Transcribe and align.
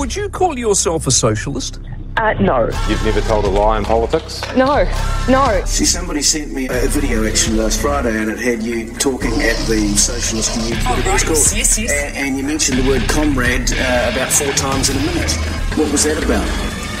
Would 0.00 0.16
you 0.16 0.30
call 0.30 0.58
yourself 0.58 1.06
a 1.06 1.10
socialist? 1.10 1.78
Uh, 2.16 2.32
no. 2.40 2.70
You've 2.88 3.04
never 3.04 3.20
told 3.20 3.44
a 3.44 3.48
lie 3.48 3.76
in 3.76 3.84
politics? 3.84 4.40
No. 4.56 4.90
No. 5.28 5.62
See, 5.66 5.84
somebody 5.84 6.22
sent 6.22 6.54
me 6.54 6.68
a 6.70 6.88
video 6.88 7.26
actually 7.26 7.58
last 7.58 7.82
Friday, 7.82 8.16
and 8.18 8.30
it 8.30 8.38
had 8.38 8.62
you 8.62 8.94
talking 8.94 9.30
at 9.42 9.58
the 9.68 9.94
Socialist 9.98 10.56
Youth, 10.56 10.82
whatever 10.86 11.10
right, 11.10 11.30
it's 11.30 11.54
yes, 11.54 11.78
yes. 11.78 11.92
And, 11.92 12.16
and 12.16 12.38
you 12.38 12.44
mentioned 12.44 12.78
the 12.78 12.88
word 12.88 13.06
comrade 13.10 13.70
uh, 13.72 14.10
about 14.14 14.32
four 14.32 14.50
times 14.54 14.88
in 14.88 14.96
a 14.96 15.00
minute. 15.00 15.32
What 15.76 15.92
was 15.92 16.04
that 16.04 16.24
about? 16.24 16.48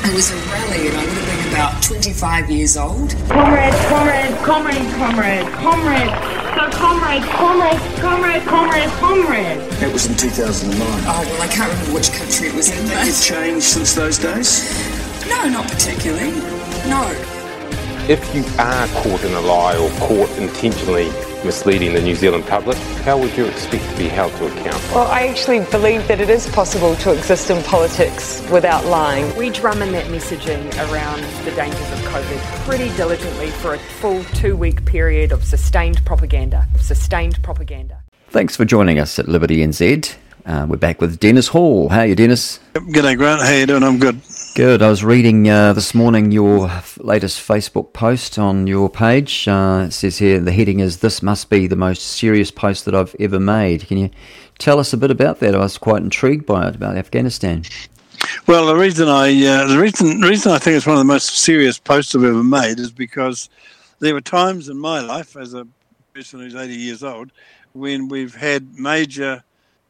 It 0.04 0.14
was 0.14 0.30
a 0.30 0.36
rally, 0.36 0.88
and 0.88 0.96
I 0.98 1.04
would 1.06 1.14
have 1.14 1.44
been 1.44 1.52
about 1.54 1.82
25 1.82 2.50
years 2.50 2.76
old. 2.76 3.16
Comrade, 3.30 3.72
comrade, 3.88 4.36
comrade, 4.44 4.92
comrade, 4.92 5.46
comrade. 5.54 6.39
So 6.60 6.68
comrade, 6.72 7.22
comrade, 7.22 7.80
comrade, 8.02 8.42
comrade, 8.42 8.90
comrade. 9.00 9.60
That 9.80 9.90
was 9.94 10.04
in 10.04 10.14
2009. 10.14 10.76
Oh, 10.78 11.24
well, 11.24 11.40
I 11.40 11.48
can't 11.48 11.72
remember 11.72 11.94
which 11.94 12.12
country 12.12 12.48
it 12.48 12.54
was 12.54 12.68
in, 12.68 12.86
Have 12.88 13.06
you 13.06 13.12
but 13.14 13.22
changed 13.22 13.64
since 13.64 13.94
those 13.94 14.18
days? 14.18 14.68
no, 15.26 15.48
not 15.48 15.66
particularly. 15.70 16.32
No. 16.84 17.00
If 18.12 18.20
you 18.34 18.44
are 18.58 18.86
caught 18.88 19.24
in 19.24 19.32
a 19.32 19.40
lie 19.40 19.78
or 19.78 19.88
caught 20.00 20.28
intentionally 20.36 21.08
misleading 21.44 21.94
the 21.94 22.00
New 22.00 22.14
Zealand 22.14 22.46
public, 22.46 22.76
how 23.04 23.18
would 23.18 23.36
you 23.36 23.46
expect 23.46 23.88
to 23.90 23.96
be 23.96 24.08
held 24.08 24.32
to 24.36 24.46
account? 24.46 24.82
Well, 24.92 25.06
I 25.06 25.26
actually 25.26 25.60
believe 25.70 26.06
that 26.08 26.20
it 26.20 26.30
is 26.30 26.48
possible 26.48 26.96
to 26.96 27.12
exist 27.12 27.50
in 27.50 27.62
politics 27.64 28.46
without 28.50 28.84
lying. 28.86 29.34
We 29.36 29.50
drum 29.50 29.82
in 29.82 29.92
that 29.92 30.06
messaging 30.06 30.64
around 30.90 31.22
the 31.44 31.52
dangers 31.52 31.92
of 31.92 31.98
COVID 32.00 32.38
pretty 32.66 32.88
diligently 32.96 33.50
for 33.50 33.74
a 33.74 33.78
full 33.78 34.22
two 34.34 34.56
week 34.56 34.84
period 34.84 35.32
of 35.32 35.44
sustained 35.44 36.04
propaganda. 36.04 36.66
Sustained 36.80 37.42
propaganda. 37.42 38.02
Thanks 38.28 38.56
for 38.56 38.64
joining 38.64 38.98
us 38.98 39.18
at 39.18 39.28
Liberty 39.28 39.58
NZ. 39.58 40.16
Uh, 40.46 40.66
we're 40.68 40.76
back 40.76 41.00
with 41.00 41.18
Denis 41.20 41.48
Hall. 41.48 41.88
How 41.88 42.00
are 42.00 42.06
you, 42.06 42.14
Denis? 42.14 42.60
G'day, 42.74 43.16
Grant. 43.16 43.42
How 43.42 43.52
you 43.52 43.66
doing? 43.66 43.82
I'm 43.82 43.98
good. 43.98 44.20
Good. 44.54 44.82
I 44.82 44.90
was 44.90 45.04
reading 45.04 45.48
uh, 45.48 45.72
this 45.74 45.94
morning 45.94 46.32
your 46.32 46.68
latest 46.98 47.46
Facebook 47.46 47.92
post 47.92 48.36
on 48.36 48.66
your 48.66 48.90
page. 48.90 49.46
Uh, 49.46 49.84
it 49.86 49.92
says 49.92 50.18
here 50.18 50.40
the 50.40 50.50
heading 50.50 50.80
is 50.80 50.98
"This 50.98 51.22
must 51.22 51.48
be 51.48 51.68
the 51.68 51.76
most 51.76 52.02
serious 52.02 52.50
post 52.50 52.84
that 52.84 52.94
I've 52.94 53.14
ever 53.20 53.38
made." 53.38 53.86
Can 53.86 53.96
you 53.96 54.10
tell 54.58 54.80
us 54.80 54.92
a 54.92 54.96
bit 54.96 55.12
about 55.12 55.38
that? 55.38 55.54
I 55.54 55.58
was 55.58 55.78
quite 55.78 56.02
intrigued 56.02 56.46
by 56.46 56.66
it 56.66 56.74
about 56.74 56.96
Afghanistan. 56.96 57.62
Well, 58.48 58.66
the 58.66 58.74
reason 58.74 59.08
I 59.08 59.28
uh, 59.46 59.68
the 59.68 59.78
reason 59.78 60.20
reason 60.20 60.50
I 60.50 60.58
think 60.58 60.76
it's 60.76 60.86
one 60.86 60.96
of 60.96 61.00
the 61.00 61.04
most 61.04 61.38
serious 61.38 61.78
posts 61.78 62.16
I've 62.16 62.24
ever 62.24 62.42
made 62.42 62.80
is 62.80 62.90
because 62.90 63.48
there 64.00 64.14
were 64.14 64.20
times 64.20 64.68
in 64.68 64.78
my 64.78 65.00
life 65.00 65.36
as 65.36 65.54
a 65.54 65.66
person 66.12 66.40
who's 66.40 66.56
80 66.56 66.74
years 66.74 67.04
old 67.04 67.30
when 67.72 68.08
we've 68.08 68.34
had 68.34 68.76
major 68.76 69.44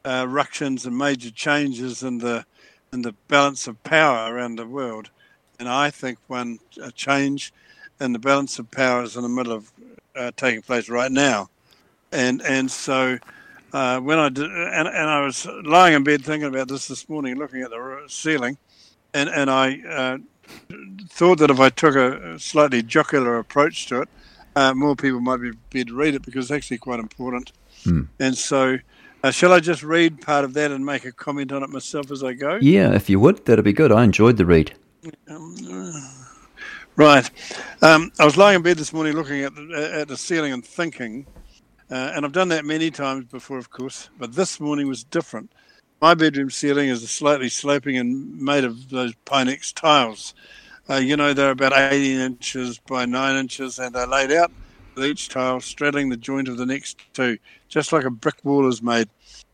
uh, 0.05 0.27
ructions 0.28 0.84
and 0.84 0.97
major 0.98 1.30
changes 1.30 2.02
in 2.02 2.19
the 2.19 2.45
in 2.92 3.02
the 3.02 3.14
balance 3.28 3.66
of 3.66 3.83
power 3.84 4.34
around 4.34 4.56
the 4.56 4.66
world, 4.66 5.10
and 5.58 5.69
I 5.69 5.91
think 5.91 6.19
one 6.27 6.58
a 6.83 6.91
change 6.91 7.52
in 8.00 8.12
the 8.12 8.19
balance 8.19 8.58
of 8.58 8.70
power 8.70 9.02
is 9.02 9.16
in 9.16 9.22
the 9.22 9.28
middle 9.28 9.52
of 9.52 9.72
uh, 10.16 10.33
taking 10.36 10.62
place 10.62 10.88
right 10.88 11.12
now, 11.12 11.50
and 12.12 12.42
and 12.42 12.70
so 12.70 13.18
uh, 13.72 14.00
when 14.00 14.18
I 14.18 14.28
did, 14.28 14.44
and, 14.50 14.88
and 14.88 15.11
I 15.11 15.20
was 15.24 15.46
lying 15.64 15.94
in 15.94 16.05
bed 16.05 16.24
thinking 16.24 16.48
about 16.48 16.68
this 16.68 16.88
this 16.88 17.08
morning, 17.08 17.36
looking 17.36 17.62
at 17.62 17.70
the 17.70 18.05
ceiling, 18.08 18.58
and 19.14 19.28
and 19.28 19.50
I 19.50 19.80
uh, 19.88 20.18
thought 21.08 21.38
that 21.38 21.50
if 21.50 21.61
I 21.61 21.68
took 21.68 21.94
a 21.94 22.38
slightly 22.38 22.83
jocular 22.83 23.38
approach 23.38 23.86
to 23.86 24.02
it, 24.02 24.08
uh, 24.56 24.74
more 24.74 24.96
people 24.96 25.20
might 25.20 25.38
be 25.41 25.52
be 25.70 25.84
to 25.84 25.94
read 25.94 26.14
it 26.14 26.22
because 26.22 26.46
it's 26.46 26.56
actually 26.56 26.78
quite 26.78 26.98
important. 26.98 27.52
Hmm. 27.84 28.02
And 28.18 28.36
so, 28.36 28.78
uh, 29.23 29.31
shall 29.31 29.53
I 29.53 29.61
just 29.61 29.83
read 29.83 30.21
part 30.21 30.45
of 30.45 30.55
that 30.55 30.71
and 30.71 30.85
make 30.85 31.05
a 31.05 31.13
comment 31.13 31.53
on 31.53 31.63
it 31.63 31.71
myself 31.71 32.11
as 32.11 32.25
I 32.25 32.33
go? 32.33 32.59
Yeah, 32.61 32.95
if 32.95 33.11
you 33.11 33.21
would, 33.21 33.45
that'd 33.45 33.65
be 33.65 33.73
good. 33.73 33.93
I 33.93 34.05
enjoyed 34.05 34.37
the 34.37 34.47
read. 34.47 34.73
Right. 36.97 37.30
Um, 37.80 38.13
I 38.19 38.25
was 38.25 38.36
lying 38.36 38.57
in 38.57 38.63
bed 38.63 38.77
this 38.77 38.92
morning 38.92 39.14
looking 39.14 39.42
at 39.42 39.55
the, 39.55 39.91
at 40.01 40.09
the 40.09 40.17
ceiling 40.17 40.53
and 40.53 40.64
thinking, 40.64 41.27
uh, 41.91 42.13
and 42.14 42.25
I've 42.25 42.33
done 42.33 42.48
that 42.48 42.64
many 42.64 42.91
times 42.91 43.25
before, 43.25 43.59
of 43.59 43.70
course, 43.70 44.11
but 44.19 44.35
this 44.35 44.61
morning 44.61 44.86
was 44.86 45.05
different. 45.05 45.53
My 46.03 46.14
bedroom 46.14 46.51
ceiling 46.51 46.89
is 46.89 47.09
slightly 47.11 47.48
sloping 47.48 47.97
and 47.97 48.39
made 48.39 48.64
of 48.64 48.91
those 48.91 49.14
Pinex 49.25 49.73
tiles. 49.73 50.35
Uh, 50.89 50.97
you 50.97 51.17
know, 51.17 51.33
they're 51.33 51.53
about 51.53 51.73
18 51.73 52.19
inches 52.19 52.79
by 52.79 53.07
9 53.07 53.36
inches, 53.36 53.79
and 53.79 53.95
they're 53.95 54.07
laid 54.07 54.33
out 54.33 54.51
with 54.95 55.05
each 55.05 55.28
tile 55.28 55.61
straddling 55.61 56.08
the 56.08 56.17
joint 56.17 56.48
of 56.48 56.56
the 56.56 56.67
next 56.67 56.98
two, 57.12 57.39
just 57.68 57.92
like 57.92 58.05
a 58.05 58.11
brick 58.11 58.36
wall 58.45 58.68
is 58.68 58.83
made. 58.83 59.08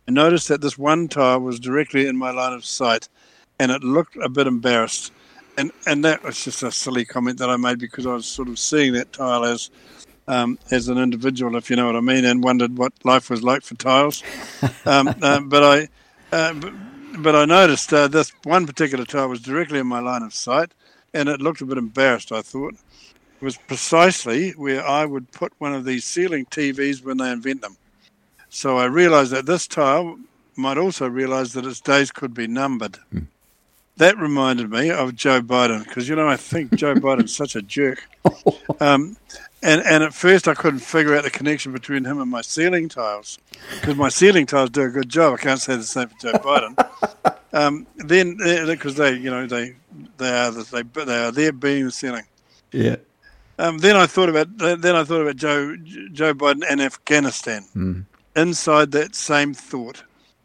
I 0.09 0.13
noticed 0.13 0.49
that 0.49 0.61
this 0.61 0.79
one 0.79 1.09
tile 1.09 1.41
was 1.41 1.59
directly 1.61 2.07
in 2.07 2.17
my 2.17 2.31
line 2.31 2.53
of 2.53 2.65
sight, 2.65 3.09
and 3.59 3.71
it 3.71 3.83
looked 3.83 4.17
a 4.17 4.29
bit 4.29 4.47
embarrassed 4.47 5.13
and 5.57 5.73
and 5.87 6.05
that 6.05 6.23
was 6.23 6.43
just 6.43 6.63
a 6.63 6.71
silly 6.71 7.05
comment 7.05 7.39
that 7.39 7.51
I 7.51 7.57
made 7.57 7.79
because 7.79 8.07
I 8.07 8.13
was 8.13 8.27
sort 8.27 8.49
of 8.49 8.59
seeing 8.59 8.93
that 8.95 9.13
tile 9.13 9.45
as 9.45 9.71
um, 10.29 10.59
as 10.73 10.89
an 10.89 10.99
individual, 10.99 11.57
if 11.57 11.71
you 11.71 11.77
know 11.77 11.87
what 11.87 11.97
I 11.97 12.01
mean, 12.01 12.25
and 12.25 12.43
wondered 12.43 12.77
what 12.77 12.93
life 13.05 13.31
was 13.31 13.43
like 13.43 13.63
for 13.63 13.75
tiles. 13.75 14.23
Um, 14.85 15.09
uh, 15.21 15.41
but 15.41 15.65
I 15.65 15.89
uh, 16.33 16.55
but, 16.55 16.73
but 17.19 17.35
I 17.37 17.45
noticed 17.45 17.93
uh, 17.93 18.09
this 18.09 18.33
one 18.45 18.67
particular 18.67 19.05
tile 19.05 19.29
was 19.29 19.41
directly 19.41 19.79
in 19.81 19.87
my 19.87 20.01
line 20.01 20.23
of 20.23 20.33
sight, 20.33 20.73
and 21.13 21.29
it 21.29 21.41
looked 21.41 21.61
a 21.61 21.67
bit 21.67 21.79
embarrassed. 21.79 22.33
I 22.33 22.43
thought 22.43 22.75
was 23.41 23.57
precisely 23.57 24.51
where 24.53 24.87
I 24.87 25.05
would 25.05 25.31
put 25.33 25.53
one 25.59 25.75
of 25.75 25.85
these 25.85 26.05
ceiling 26.05 26.47
TVs 26.47 27.03
when 27.03 27.19
they 27.19 27.31
invent 27.31 27.63
them. 27.63 27.77
So 28.49 28.79
I 28.79 28.87
realised 28.87 29.33
that 29.33 29.47
this 29.47 29.67
tile 29.67 30.19
might 30.57 30.79
also 30.79 31.09
realise 31.09 31.53
that 31.53 31.67
its 31.67 31.81
days 31.81 32.11
could 32.11 32.33
be 32.33 32.47
numbered 32.47 32.99
that 33.97 34.19
reminded 34.19 34.71
me 34.71 34.91
of 34.91 35.15
Joe 35.15 35.41
Biden 35.41 35.85
because 35.85 36.09
you 36.09 36.17
know 36.17 36.29
I 36.29 36.37
think 36.37 36.75
Joe 36.75 36.95
Biden's 36.97 37.35
such 37.35 37.57
a 37.57 37.63
jerk. 37.63 38.07
Um, 38.81 39.17
and 39.63 39.83
and 39.83 40.05
at 40.05 40.15
first 40.15 40.49
I 40.49 40.55
couldn't 40.55 40.81
figure 40.81 41.15
out 41.17 41.25
the 41.25 41.31
connection 41.31 41.73
between 41.73 42.05
him 42.05 42.21
and 42.21 42.31
my 42.31 42.43
ceiling 42.43 42.89
tiles 42.89 43.39
because 43.81 43.97
my 43.97 44.09
ceiling 44.09 44.47
tiles 44.47 44.71
do 44.71 44.83
a 44.83 44.89
good 44.89 45.09
job. 45.09 45.35
I 45.35 45.43
can't 45.43 45.61
say 45.61 45.77
the 45.77 45.83
same 45.83 46.09
for 46.09 46.19
Joe 46.19 46.33
Biden. 46.33 47.35
Um, 47.53 47.87
then 47.97 48.37
because 48.67 48.97
they 48.97 49.15
you 49.15 49.31
know 49.31 49.47
they 49.47 49.77
they 50.19 50.29
are 50.29 50.51
the, 50.51 50.63
they 50.65 51.05
they 51.05 51.25
are 51.25 51.33
there 51.33 51.53
being 51.53 51.87
the 51.87 51.91
ceiling. 51.91 52.25
Yeah. 52.71 52.97
Um, 53.59 53.79
then 53.79 53.97
I 53.97 54.07
thought 54.07 54.29
about 54.29 54.59
then 54.59 54.97
I 54.97 55.05
thought 55.05 55.23
about 55.23 55.37
Joe 55.37 55.77
Joe 56.13 56.35
Biden 56.35 56.63
and 56.69 56.81
Afghanistan. 56.81 57.65
Mm. 57.75 58.05
Inside 58.35 58.93
that 58.93 59.15
same 59.15 59.55
thought, 59.55 60.03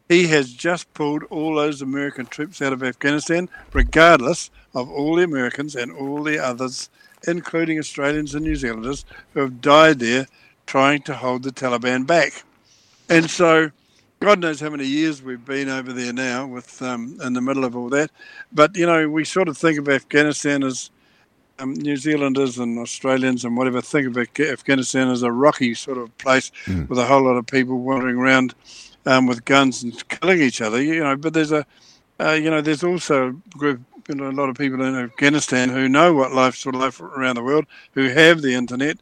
he 0.08 0.26
has 0.28 0.52
just 0.52 0.92
pulled 0.94 1.24
all 1.24 1.56
those 1.56 1.82
American 1.82 2.26
troops 2.26 2.62
out 2.62 2.72
of 2.72 2.82
Afghanistan, 2.82 3.50
regardless 3.72 4.50
of 4.74 4.90
all 4.90 5.16
the 5.16 5.24
Americans 5.24 5.76
and 5.76 5.92
all 5.92 6.22
the 6.22 6.38
others, 6.38 6.88
including 7.28 7.78
Australians 7.78 8.34
and 8.34 8.44
New 8.44 8.56
Zealanders, 8.56 9.04
who 9.34 9.40
have 9.40 9.60
died 9.60 9.98
there 9.98 10.26
trying 10.66 11.02
to 11.02 11.14
hold 11.14 11.42
the 11.42 11.50
Taliban 11.50 12.06
back. 12.06 12.44
And 13.10 13.28
so, 13.28 13.70
God 14.20 14.40
knows 14.40 14.60
how 14.60 14.70
many 14.70 14.86
years 14.86 15.22
we've 15.22 15.44
been 15.44 15.68
over 15.68 15.92
there 15.92 16.14
now, 16.14 16.46
with 16.46 16.80
um, 16.80 17.18
in 17.22 17.34
the 17.34 17.42
middle 17.42 17.64
of 17.64 17.76
all 17.76 17.90
that. 17.90 18.10
But 18.52 18.74
you 18.74 18.86
know, 18.86 19.08
we 19.08 19.24
sort 19.24 19.48
of 19.48 19.58
think 19.58 19.78
of 19.78 19.88
Afghanistan 19.88 20.62
as 20.62 20.90
um, 21.62 21.74
New 21.74 21.96
Zealanders 21.96 22.58
and 22.58 22.78
Australians 22.78 23.44
and 23.44 23.56
whatever 23.56 23.80
think 23.80 24.06
of 24.08 24.18
Afghanistan 24.18 25.08
as 25.08 25.22
a 25.22 25.30
rocky 25.32 25.74
sort 25.74 25.98
of 25.98 26.16
place 26.18 26.50
Mm. 26.66 26.88
with 26.88 26.98
a 26.98 27.06
whole 27.06 27.22
lot 27.22 27.36
of 27.36 27.46
people 27.46 27.78
wandering 27.78 28.16
around 28.16 28.54
um, 29.06 29.26
with 29.26 29.44
guns 29.44 29.82
and 29.82 30.08
killing 30.08 30.40
each 30.40 30.60
other. 30.60 30.82
You 30.82 31.02
know, 31.02 31.16
but 31.16 31.34
there's 31.34 31.52
a, 31.52 31.64
uh, 32.20 32.32
you 32.32 32.50
know, 32.50 32.60
there's 32.60 32.84
also 32.84 33.28
a 33.28 33.56
group, 33.58 33.80
you 34.08 34.14
know, 34.14 34.28
a 34.28 34.32
lot 34.32 34.48
of 34.48 34.56
people 34.56 34.82
in 34.82 34.94
Afghanistan 34.94 35.68
who 35.68 35.88
know 35.88 36.12
what 36.14 36.32
life's 36.32 36.58
sort 36.58 36.74
of 36.74 36.80
like 36.80 37.00
around 37.00 37.36
the 37.36 37.42
world, 37.42 37.66
who 37.92 38.08
have 38.08 38.42
the 38.42 38.54
internet, 38.54 38.98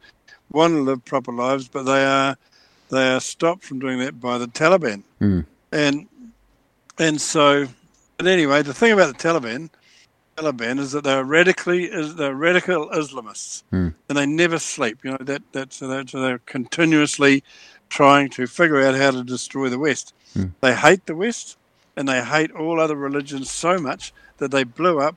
want 0.51 0.73
to 0.73 0.81
live 0.81 1.03
proper 1.05 1.31
lives, 1.31 1.67
but 1.67 1.83
they 1.83 2.05
are 2.05 2.35
they 2.89 3.13
are 3.13 3.21
stopped 3.21 3.63
from 3.63 3.79
doing 3.79 3.99
that 3.99 4.19
by 4.19 4.37
the 4.37 4.47
Taliban. 4.47 5.03
Mm. 5.21 5.45
And 5.71 6.07
and 6.99 7.21
so, 7.21 7.67
but 8.17 8.27
anyway, 8.27 8.61
the 8.61 8.73
thing 8.73 8.91
about 8.91 9.17
the 9.17 9.29
Taliban, 9.29 9.69
Taliban 10.37 10.79
is 10.79 10.91
that 10.93 11.03
they're 11.03 11.23
radically 11.23 11.85
is 11.85 12.15
they're 12.15 12.35
radical 12.35 12.89
Islamists, 12.89 13.63
Mm. 13.71 13.93
and 14.09 14.17
they 14.17 14.25
never 14.25 14.59
sleep. 14.59 14.99
You 15.03 15.11
know 15.11 15.17
that 15.19 15.41
that's 15.51 15.77
so 15.77 15.87
they're, 15.87 16.07
so 16.07 16.21
they're 16.21 16.39
continuously 16.39 17.43
trying 17.89 18.29
to 18.31 18.47
figure 18.47 18.81
out 18.81 18.95
how 18.95 19.11
to 19.11 19.23
destroy 19.23 19.69
the 19.69 19.79
West. 19.79 20.13
Mm. 20.37 20.51
They 20.61 20.73
hate 20.75 21.05
the 21.05 21.15
West, 21.15 21.57
and 21.95 22.07
they 22.07 22.23
hate 22.23 22.51
all 22.51 22.79
other 22.79 22.95
religions 22.95 23.51
so 23.51 23.77
much 23.77 24.13
that 24.37 24.51
they 24.51 24.63
blew 24.63 24.99
up 24.99 25.15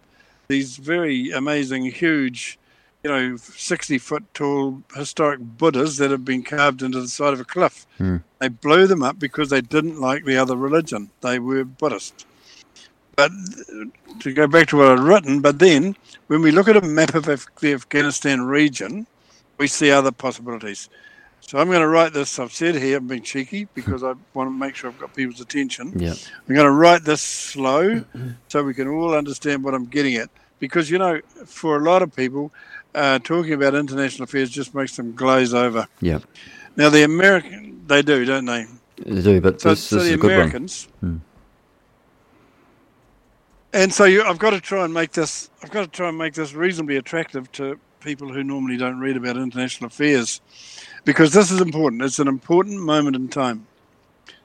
these 0.48 0.76
very 0.76 1.30
amazing, 1.30 1.84
huge, 1.86 2.58
you 3.02 3.10
know, 3.10 3.36
sixty 3.36 3.98
foot 3.98 4.24
tall 4.34 4.82
historic 4.94 5.40
Buddhas 5.40 5.96
that 5.98 6.10
have 6.10 6.24
been 6.24 6.42
carved 6.42 6.82
into 6.82 7.00
the 7.00 7.08
side 7.08 7.32
of 7.32 7.40
a 7.40 7.44
cliff. 7.44 7.86
Mm. 7.98 8.22
They 8.40 8.48
blew 8.48 8.86
them 8.86 9.02
up 9.02 9.18
because 9.18 9.48
they 9.50 9.60
didn't 9.62 10.00
like 10.00 10.24
the 10.24 10.36
other 10.36 10.56
religion. 10.56 11.10
They 11.22 11.38
were 11.38 11.64
Buddhist. 11.64 12.26
But 13.16 13.30
to 14.20 14.32
go 14.32 14.46
back 14.46 14.68
to 14.68 14.76
what 14.78 14.88
I'd 14.88 14.98
written, 15.00 15.40
but 15.40 15.58
then 15.58 15.96
when 16.26 16.42
we 16.42 16.50
look 16.50 16.68
at 16.68 16.76
a 16.76 16.80
map 16.80 17.14
of 17.14 17.28
Af- 17.28 17.46
the 17.60 17.72
Afghanistan 17.74 18.42
region, 18.42 19.06
we 19.58 19.66
see 19.68 19.90
other 19.90 20.10
possibilities. 20.12 20.88
So 21.40 21.58
I'm 21.58 21.68
going 21.68 21.80
to 21.80 21.88
write 21.88 22.12
this. 22.14 22.38
I've 22.38 22.52
said 22.52 22.74
here, 22.74 22.96
I'm 22.98 23.06
being 23.06 23.22
cheeky 23.22 23.68
because 23.74 24.02
I 24.02 24.14
want 24.32 24.48
to 24.48 24.50
make 24.58 24.74
sure 24.74 24.90
I've 24.90 24.98
got 24.98 25.14
people's 25.14 25.40
attention. 25.40 25.92
Yeah. 25.94 26.14
I'm 26.48 26.54
going 26.54 26.66
to 26.66 26.72
write 26.72 27.04
this 27.04 27.20
slow 27.20 28.02
so 28.48 28.62
we 28.64 28.72
can 28.74 28.88
all 28.88 29.14
understand 29.14 29.62
what 29.62 29.74
I'm 29.74 29.84
getting 29.86 30.14
at. 30.16 30.30
Because, 30.58 30.90
you 30.90 30.98
know, 30.98 31.20
for 31.44 31.76
a 31.76 31.80
lot 31.80 32.00
of 32.02 32.16
people, 32.16 32.50
uh, 32.94 33.18
talking 33.18 33.52
about 33.52 33.74
international 33.74 34.24
affairs 34.24 34.48
just 34.48 34.74
makes 34.74 34.96
them 34.96 35.12
glaze 35.14 35.52
over. 35.52 35.86
Yeah. 36.00 36.20
Now, 36.76 36.88
the 36.88 37.02
American, 37.04 37.82
they 37.86 38.00
do, 38.00 38.24
don't 38.24 38.46
they? 38.46 38.66
They 39.04 39.20
do, 39.20 39.40
but 39.42 39.60
So, 39.60 39.70
this, 39.70 39.84
so 39.84 39.96
this 39.96 40.06
is 40.06 40.18
the 40.18 40.26
Americans. 40.26 40.88
Hmm. 41.00 41.16
And 43.74 43.92
so 43.92 44.04
you, 44.04 44.22
I've 44.22 44.38
got 44.38 44.50
to 44.50 44.60
try 44.60 44.84
and 44.84 44.94
make 44.94 45.10
this. 45.10 45.50
I've 45.60 45.72
got 45.72 45.80
to 45.82 45.88
try 45.88 46.08
and 46.08 46.16
make 46.16 46.34
this 46.34 46.54
reasonably 46.54 46.96
attractive 46.96 47.50
to 47.52 47.76
people 47.98 48.32
who 48.32 48.44
normally 48.44 48.76
don't 48.76 49.00
read 49.00 49.16
about 49.16 49.36
international 49.36 49.88
affairs, 49.88 50.40
because 51.04 51.32
this 51.32 51.50
is 51.50 51.60
important. 51.60 52.02
It's 52.02 52.20
an 52.20 52.28
important 52.28 52.80
moment 52.80 53.16
in 53.16 53.26
time. 53.26 53.66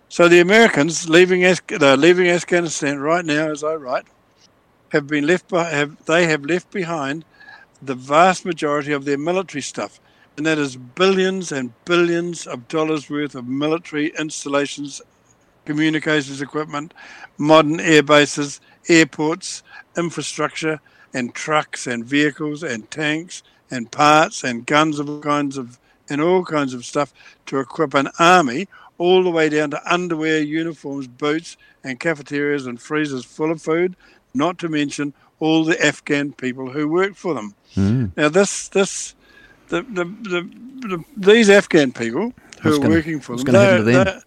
So 0.07 0.27
the 0.27 0.39
Americans 0.39 1.07
leaving 1.07 1.41
they're 1.41 1.93
uh, 1.93 1.95
leaving 1.95 2.27
Afghanistan 2.27 2.97
right 2.97 3.23
now, 3.23 3.51
as 3.51 3.63
I 3.63 3.75
write, 3.75 4.07
have 4.93 5.05
been 5.05 5.27
left. 5.27 5.47
By, 5.47 5.65
have 5.69 6.03
they 6.05 6.25
have 6.25 6.43
left 6.43 6.71
behind 6.71 7.23
the 7.83 7.93
vast 7.93 8.45
majority 8.45 8.93
of 8.93 9.05
their 9.05 9.19
military 9.19 9.61
stuff, 9.61 9.99
and 10.37 10.45
that 10.47 10.57
is 10.57 10.75
billions 10.75 11.51
and 11.51 11.71
billions 11.85 12.47
of 12.47 12.67
dollars 12.67 13.11
worth 13.11 13.35
of 13.35 13.47
military 13.47 14.07
installations, 14.17 15.03
communications 15.65 16.41
equipment, 16.41 16.95
modern 17.37 17.79
air 17.79 18.01
bases, 18.01 18.59
airports, 18.89 19.63
infrastructure, 19.97 20.79
and 21.13 21.33
trucks 21.33 21.87
and 21.87 22.03
vehicles 22.05 22.63
and 22.63 22.89
tanks 22.91 23.43
and 23.71 23.91
parts 23.91 24.43
and 24.43 24.65
guns 24.65 24.99
of 24.99 25.09
all 25.09 25.21
kinds 25.21 25.57
of 25.57 25.79
and 26.09 26.21
all 26.21 26.43
kinds 26.43 26.73
of 26.73 26.83
stuff 26.85 27.13
to 27.45 27.59
equip 27.59 27.93
an 27.93 28.09
army, 28.17 28.67
all 28.97 29.23
the 29.23 29.29
way 29.29 29.47
down 29.47 29.69
to 29.69 29.93
underwear, 29.93 30.39
uniforms, 30.39 31.05
boots, 31.07 31.55
and 31.83 31.99
cafeterias 31.99 32.65
and 32.65 32.81
freezers 32.81 33.23
full 33.23 33.51
of 33.51 33.61
food. 33.61 33.95
Not 34.33 34.57
to 34.59 34.69
mention 34.69 35.13
all 35.39 35.63
the 35.63 35.79
Afghan 35.85 36.33
people 36.33 36.69
who 36.71 36.87
work 36.87 37.13
for 37.15 37.33
them. 37.35 37.53
Mm. 37.75 38.11
Now, 38.17 38.29
this 38.29 38.69
this 38.69 39.13
the 39.69 39.83
the, 39.83 40.05
the, 40.05 40.49
the 40.87 41.03
these 41.15 41.49
Afghan 41.49 41.91
people 41.91 42.33
who 42.61 42.73
are 42.73 42.77
gonna- 42.77 42.89
working 42.89 43.19
for 43.19 43.35
them, 43.35 43.45
gonna 43.45 43.59
happen 43.59 43.77
to 43.77 43.83
they're- 43.83 44.03
them? 44.05 44.21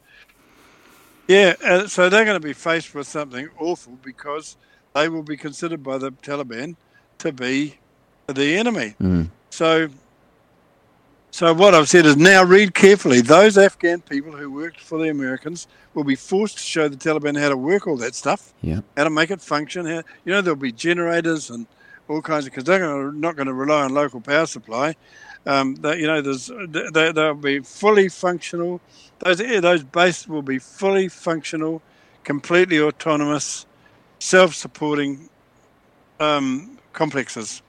Yeah, 1.32 1.55
uh, 1.64 1.87
so 1.87 2.08
they're 2.08 2.25
going 2.26 2.40
to 2.40 2.46
be 2.46 2.52
faced 2.52 2.94
with 2.94 3.06
something 3.06 3.49
awful 3.58 3.99
because 4.02 4.56
they 4.94 5.08
will 5.08 5.23
be 5.23 5.37
considered 5.37 5.82
by 5.82 5.96
the 5.99 6.12
Taliban 6.12 6.76
to 7.19 7.32
be 7.32 7.79
the 8.26 8.56
enemy. 8.56 8.94
Mm. 9.00 9.31
So, 9.50 9.88
so 11.31 11.55
what 11.55 11.75
I've 11.75 11.88
said 11.88 12.05
is 12.05 12.17
now 12.17 12.44
read 12.44 12.75
carefully. 12.75 13.20
Those 13.23 13.56
Afghan 13.56 14.02
people 14.02 14.32
who 14.32 14.50
worked 14.50 14.81
for 14.81 14.99
the 14.99 15.08
Americans 15.08 15.67
will 15.94 16.05
be 16.05 16.17
forced 16.17 16.58
to 16.58 16.62
show 16.62 16.88
the 16.88 16.96
Taliban 16.96 17.38
how 17.40 17.49
to 17.49 17.56
work 17.56 17.87
all 17.87 17.96
that 17.99 18.14
stuff 18.14 18.52
Yeah. 18.62 18.81
how 18.96 19.05
to 19.05 19.11
make 19.11 19.31
it 19.31 19.40
function. 19.40 19.87
How, 19.87 20.02
you 20.25 20.32
know, 20.32 20.40
there'll 20.43 20.56
be 20.56 20.73
generators 20.73 21.49
and 21.50 21.67
all 22.08 22.20
kinds 22.20 22.46
of 22.46 22.52
because 22.52 22.64
they're 22.64 22.79
gonna, 22.81 23.12
not 23.12 23.37
going 23.37 23.46
to 23.46 23.55
rely 23.55 23.82
on 23.84 23.94
local 23.94 24.20
power 24.20 24.46
supply. 24.46 24.94
Um, 25.44 25.75
that, 25.77 25.99
you 25.99 26.06
know, 26.06 26.21
there's 26.21 26.50
they, 26.69 27.12
they'll 27.12 27.35
be 27.35 27.61
fully 27.61 28.09
functional. 28.09 28.81
Those 29.19 29.39
those 29.39 29.83
bases 29.83 30.29
will 30.29 30.43
be 30.43 30.59
fully 30.59 31.09
functional, 31.09 31.83
completely 32.25 32.81
autonomous, 32.81 33.67
self-supporting 34.21 35.29
um, 36.21 36.79
complexes. 36.93 37.61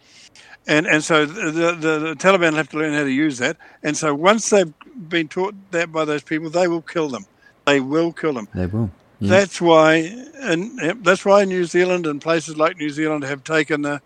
And 0.68 0.88
and 0.88 1.04
so 1.04 1.26
the, 1.26 1.52
the, 1.52 2.00
the 2.00 2.16
Taliban 2.16 2.54
have 2.54 2.70
to 2.70 2.78
learn 2.78 2.94
how 2.94 3.04
to 3.04 3.12
use 3.12 3.40
that. 3.40 3.58
And 3.82 3.98
so 3.98 4.14
once 4.14 4.50
they've 4.50 4.74
been 5.10 5.28
taught 5.28 5.56
that 5.72 5.92
by 5.92 6.06
those 6.06 6.24
people, 6.24 6.50
they 6.50 6.68
will 6.68 6.82
kill 6.82 7.10
them. 7.10 7.26
They 7.66 7.82
will 7.82 8.14
kill 8.14 8.34
them. 8.34 8.48
They 8.54 8.68
will. 8.68 8.90
Yeah. 9.20 9.30
That's 9.30 9.60
why, 9.60 9.96
and 10.42 11.04
that's 11.04 11.26
why 11.26 11.44
New 11.44 11.66
Zealand 11.66 12.06
and 12.08 12.22
places 12.22 12.56
like 12.56 12.78
New 12.78 12.90
Zealand 12.90 13.24
have 13.24 13.44
taken 13.44 13.82
the, 13.82 14.02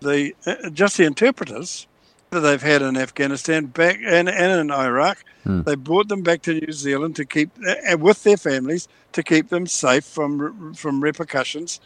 the 0.00 0.34
uh, 0.46 0.70
just 0.70 0.98
the 0.98 1.04
interpreters 1.04 1.87
that 2.30 2.40
they've 2.40 2.62
had 2.62 2.82
in 2.82 2.96
Afghanistan 2.96 3.66
back 3.66 3.98
and, 4.04 4.28
and 4.28 4.60
in 4.60 4.70
Iraq. 4.70 5.24
Hmm. 5.44 5.62
They 5.62 5.74
brought 5.74 6.08
them 6.08 6.22
back 6.22 6.42
to 6.42 6.54
New 6.54 6.72
Zealand 6.72 7.16
to 7.16 7.24
keep 7.24 7.50
uh, 7.66 7.96
with 7.98 8.22
their 8.24 8.36
families 8.36 8.88
to 9.12 9.22
keep 9.22 9.48
them 9.48 9.66
safe 9.66 10.04
from 10.04 10.74
from 10.74 11.02
repercussions 11.02 11.80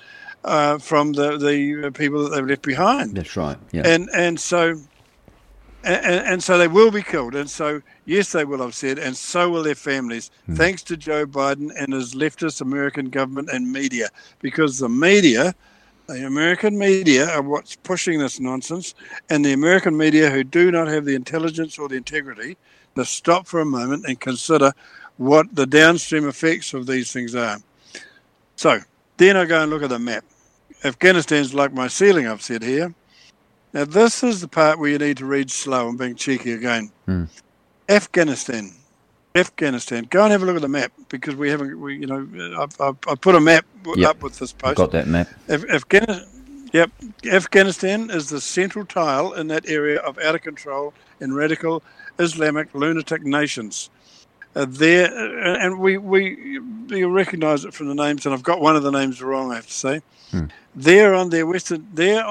uh, 0.45 0.79
from 0.79 1.13
the 1.13 1.39
the 1.39 1.91
people 1.93 2.23
that 2.25 2.31
they've 2.35 2.47
left 2.47 2.63
behind 2.63 3.17
That's 3.17 3.37
right. 3.37 3.59
Yeah. 3.73 3.87
and 3.87 4.09
and 4.15 4.39
so 4.41 4.77
and, 5.85 6.27
and 6.27 6.43
so 6.43 6.59
they 6.59 6.69
will 6.69 6.91
be 6.91 7.03
killed 7.03 7.35
and 7.35 7.51
so 7.51 7.83
yes 8.05 8.33
they 8.33 8.45
will 8.45 8.61
have 8.61 8.75
said 8.75 8.99
and 8.99 9.17
so 9.17 9.51
will 9.51 9.63
their 9.65 9.75
families 9.75 10.31
thanks 10.53 10.83
to 10.85 10.97
joe 10.97 11.27
biden 11.27 11.71
and 11.77 11.93
his 11.93 12.15
leftist 12.15 12.61
american 12.61 13.11
government 13.11 13.49
and 13.53 13.73
media 13.73 14.09
because 14.41 14.79
the 14.79 14.89
media 14.89 15.55
the 16.13 16.27
american 16.27 16.79
media 16.79 17.29
are 17.31 17.43
what's 17.43 17.77
pushing 17.77 18.19
this 18.19 18.39
nonsense 18.41 18.95
and 19.31 19.45
the 19.45 19.53
american 19.53 19.97
media 19.97 20.31
who 20.31 20.45
do 20.45 20.71
not 20.71 20.89
have 20.89 21.05
the 21.05 21.15
intelligence 21.15 21.79
or 21.79 21.89
the 21.89 21.97
integrity 21.97 22.57
to 22.95 23.05
stop 23.05 23.47
for 23.47 23.61
a 23.61 23.65
moment 23.65 24.05
and 24.07 24.21
consider 24.21 24.73
what 25.17 25.47
the 25.55 25.67
downstream 25.67 26.29
effects 26.29 26.75
of 26.75 26.87
these 26.87 27.13
things 27.13 27.35
are 27.35 27.59
so 28.57 28.79
then 29.17 29.37
i 29.37 29.45
go 29.45 29.63
and 29.63 29.71
look 29.71 29.83
at 29.83 29.89
the 29.91 29.99
map 29.99 30.25
Afghanistan's 30.85 31.55
like 31.55 31.73
my 31.73 31.89
ceiling, 31.89 32.27
I've 32.27 32.43
said 32.43 32.63
here. 32.63 32.95
Now, 33.73 33.85
this 33.85 34.23
is 34.23 34.41
the 34.41 34.49
part 34.49 34.79
where 34.79 34.91
you 34.91 34.99
need 34.99 35.17
to 35.19 35.27
read 35.27 35.51
slow. 35.51 35.89
I'm 35.89 35.97
being 35.97 36.17
cheeky 36.17 36.53
again. 36.53 36.91
Hmm. 37.07 37.25
Afghanistan. 37.89 38.73
Afghanistan. 39.35 40.07
Go 40.11 40.23
and 40.25 40.33
have 40.33 40.43
a 40.43 40.47
look 40.47 40.57
at 40.57 40.63
the 40.63 40.69
map 40.69 40.93
because 41.09 41.35
we 41.35 41.49
haven't, 41.51 41.81
we, 41.81 41.97
you 41.97 42.07
know, 42.07 42.27
I've, 42.61 42.79
I've, 42.81 42.97
I've 43.09 43.21
put 43.21 43.35
a 43.35 43.41
map 43.41 43.65
Yep. 43.85 44.09
up 44.11 44.23
with 44.23 44.39
this 44.39 44.53
I've 44.53 44.59
post. 44.59 44.77
got 44.77 44.91
that 44.93 45.07
map. 45.09 45.29
Af- 45.49 45.69
Afghanistan. 45.69 46.29
Yep, 46.73 46.91
Afghanistan 47.31 48.09
is 48.11 48.31
the 48.31 48.41
central 48.41 48.87
tile 48.87 49.35
in 49.35 49.49
that 49.49 49.69
area 49.69 50.01
of 50.01 50.19
out 50.19 50.35
of 50.35 50.41
control 50.41 50.95
and 51.21 51.37
radical 51.37 51.83
Islamic 52.19 52.75
lunatic 52.75 53.25
nations. 53.25 53.91
Uh, 54.57 54.65
there, 54.67 55.07
uh, 55.13 55.59
and 55.59 55.79
we 55.81 55.99
we 55.99 56.61
you 56.89 57.09
recognise 57.11 57.67
it 57.67 57.75
from 57.75 57.89
the 57.89 57.95
names, 57.95 58.25
and 58.25 58.35
I've 58.35 58.43
got 58.43 58.61
one 58.63 58.75
of 58.75 58.83
the 58.85 58.91
names 58.91 59.21
wrong, 59.23 59.53
I 59.53 59.57
have 59.57 59.67
to 59.67 59.73
say. 59.73 60.01
Hmm. 60.31 60.47
There 60.75 61.15
on 61.15 61.29
their 61.29 61.47
western, 61.47 61.87
there, 61.93 62.25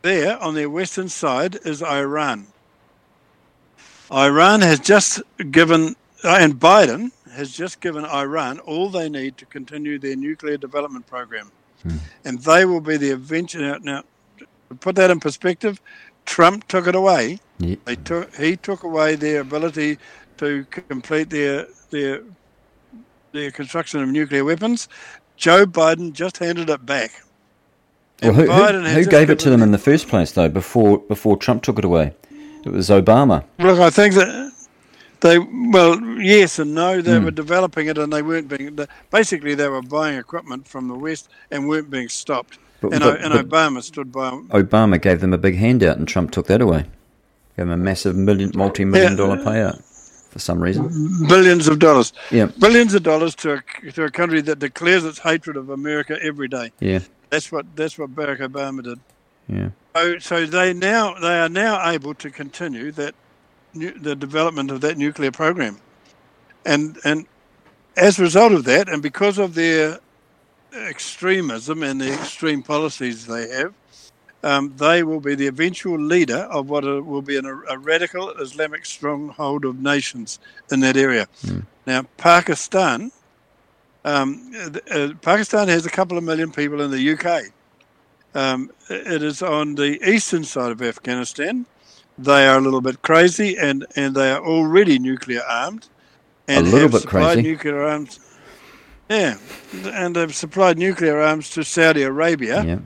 there 0.00 0.42
on 0.42 0.54
their 0.54 0.70
western 0.70 1.10
side 1.10 1.56
is 1.66 1.82
Iran. 1.82 2.46
Iran 4.10 4.60
has 4.62 4.80
just 4.80 5.20
given, 5.50 5.88
uh, 5.88 5.94
Uh, 6.24 6.38
and 6.40 6.58
Biden 6.58 7.10
has 7.32 7.52
just 7.52 7.80
given 7.80 8.04
Iran 8.04 8.58
all 8.60 8.88
they 8.88 9.08
need 9.08 9.36
to 9.38 9.46
continue 9.46 9.98
their 9.98 10.16
nuclear 10.16 10.56
development 10.56 11.06
program, 11.06 11.50
hmm. 11.82 11.96
and 12.24 12.38
they 12.40 12.64
will 12.64 12.80
be 12.80 12.96
the 12.96 13.10
eventual. 13.10 13.62
Now, 13.62 13.78
now, 13.82 14.04
to 14.38 14.74
put 14.76 14.96
that 14.96 15.10
in 15.10 15.20
perspective, 15.20 15.80
Trump 16.24 16.66
took 16.68 16.86
it 16.86 16.94
away. 16.94 17.40
Yeah. 17.58 17.76
They 17.84 17.96
took 17.96 18.34
he 18.36 18.56
took 18.56 18.82
away 18.82 19.16
their 19.16 19.40
ability 19.40 19.98
to 20.38 20.64
complete 20.88 21.30
their 21.30 21.66
their 21.90 22.22
their 23.32 23.50
construction 23.50 24.00
of 24.00 24.08
nuclear 24.08 24.44
weapons. 24.44 24.88
Joe 25.36 25.66
Biden 25.66 26.12
just 26.12 26.38
handed 26.38 26.70
it 26.70 26.86
back. 26.86 27.10
Well, 28.22 28.32
who, 28.32 28.46
who, 28.50 28.80
who 28.80 29.04
gave 29.04 29.28
it 29.28 29.38
to 29.40 29.50
them 29.50 29.62
in 29.62 29.72
the 29.72 29.78
first 29.78 30.08
place, 30.08 30.32
though? 30.32 30.48
Before 30.48 30.98
before 30.98 31.36
Trump 31.36 31.62
took 31.62 31.78
it 31.78 31.84
away, 31.84 32.14
it 32.64 32.70
was 32.70 32.88
Obama. 32.88 33.44
Look, 33.58 33.78
I 33.80 33.90
think 33.90 34.14
that 34.14 34.53
they 35.20 35.38
well, 35.38 36.00
yes 36.20 36.58
and 36.58 36.74
no. 36.74 37.00
They 37.00 37.18
Hmm. 37.18 37.24
were 37.24 37.30
developing 37.30 37.86
it, 37.88 37.98
and 37.98 38.12
they 38.12 38.22
weren't 38.22 38.48
being. 38.48 38.78
Basically, 39.10 39.54
they 39.54 39.68
were 39.68 39.82
buying 39.82 40.18
equipment 40.18 40.68
from 40.68 40.88
the 40.88 40.94
West 40.94 41.28
and 41.50 41.68
weren't 41.68 41.90
being 41.90 42.08
stopped. 42.08 42.58
But- 42.80 42.92
and 42.94 43.02
but- 43.02 43.20
and 43.20 43.32
Obama 43.34 43.82
stood 43.82 44.12
by. 44.12 44.30
Obama 44.50 45.00
gave 45.00 45.20
them 45.20 45.32
a 45.32 45.38
big 45.38 45.56
handout, 45.56 45.96
and 45.96 46.06
Trump 46.06 46.30
took 46.32 46.46
that 46.48 46.60
away. 46.60 46.80
Gave 47.56 47.66
them 47.66 47.70
a 47.70 47.76
massive 47.76 48.14
million, 48.16 48.52
multi-million 48.54 49.16
dollar 49.16 49.36
payout 49.38 49.82
for 50.30 50.38
some 50.38 50.60
reason. 50.62 50.90
billions 51.28 51.68
of 51.68 51.78
dollars. 51.78 52.12
Yeah, 52.30 52.46
Billions 52.58 52.92
of 52.94 53.02
dollars 53.02 53.34
to 53.36 53.62
a, 53.86 53.90
to 53.92 54.04
a 54.04 54.10
country 54.10 54.40
that 54.42 54.58
declares 54.58 55.04
its 55.04 55.20
hatred 55.20 55.56
of 55.56 55.70
America 55.70 56.18
every 56.20 56.48
day. 56.48 56.72
yeah, 56.80 56.98
That's 57.30 57.50
what 57.52 57.64
that's 57.76 57.96
what 57.98 58.14
Barack 58.14 58.40
Obama 58.40 58.82
did. 58.82 58.98
yeah. 59.48 59.68
So, 59.96 60.18
so 60.18 60.46
they 60.46 60.72
now 60.74 61.14
they 61.14 61.38
are 61.38 61.48
now 61.48 61.88
able 61.88 62.14
to 62.14 62.28
continue 62.28 62.90
that 62.92 63.14
the 63.74 64.14
development 64.16 64.70
of 64.70 64.80
that 64.82 64.96
nuclear 64.96 65.30
program, 65.30 65.78
and 66.64 66.98
and 67.04 67.26
as 67.96 68.18
a 68.18 68.22
result 68.22 68.52
of 68.52 68.64
that, 68.64 68.88
and 68.88 69.02
because 69.02 69.38
of 69.38 69.54
their 69.54 69.98
extremism 70.72 71.82
and 71.82 72.00
the 72.00 72.12
extreme 72.12 72.62
policies 72.62 73.26
they 73.26 73.48
have, 73.48 73.72
um, 74.42 74.74
they 74.76 75.02
will 75.02 75.20
be 75.20 75.34
the 75.34 75.46
eventual 75.46 75.98
leader 75.98 76.48
of 76.50 76.68
what 76.68 76.84
a, 76.84 77.00
will 77.00 77.22
be 77.22 77.36
an, 77.36 77.46
a 77.46 77.78
radical 77.78 78.30
Islamic 78.30 78.84
stronghold 78.84 79.64
of 79.64 79.80
nations 79.80 80.38
in 80.70 80.80
that 80.80 80.96
area. 80.96 81.28
Now, 81.86 82.02
Pakistan, 82.16 83.10
um, 84.04 84.52
uh, 84.90 85.10
Pakistan 85.22 85.68
has 85.68 85.86
a 85.86 85.90
couple 85.90 86.18
of 86.18 86.24
million 86.24 86.50
people 86.52 86.80
in 86.80 86.90
the 86.90 87.12
UK. 87.12 87.52
Um, 88.34 88.70
it 88.90 89.22
is 89.22 89.42
on 89.42 89.76
the 89.76 89.98
eastern 90.08 90.44
side 90.44 90.72
of 90.72 90.82
Afghanistan. 90.82 91.66
They 92.18 92.46
are 92.46 92.58
a 92.58 92.60
little 92.60 92.80
bit 92.80 93.02
crazy, 93.02 93.56
and 93.56 93.86
and 93.96 94.14
they 94.14 94.30
are 94.30 94.44
already 94.44 94.98
nuclear 94.98 95.42
armed. 95.48 95.88
And 96.46 96.66
a 96.66 96.70
little 96.70 96.80
have 96.80 96.92
bit 96.92 97.00
supplied 97.02 97.34
crazy. 97.34 97.42
Nuclear 97.42 97.82
arms. 97.82 98.20
Yeah, 99.08 99.36
and 99.84 100.16
they've 100.16 100.34
supplied 100.34 100.78
nuclear 100.78 101.20
arms 101.20 101.50
to 101.50 101.62
Saudi 101.64 102.02
Arabia 102.02 102.62
Yeah. 102.64 102.78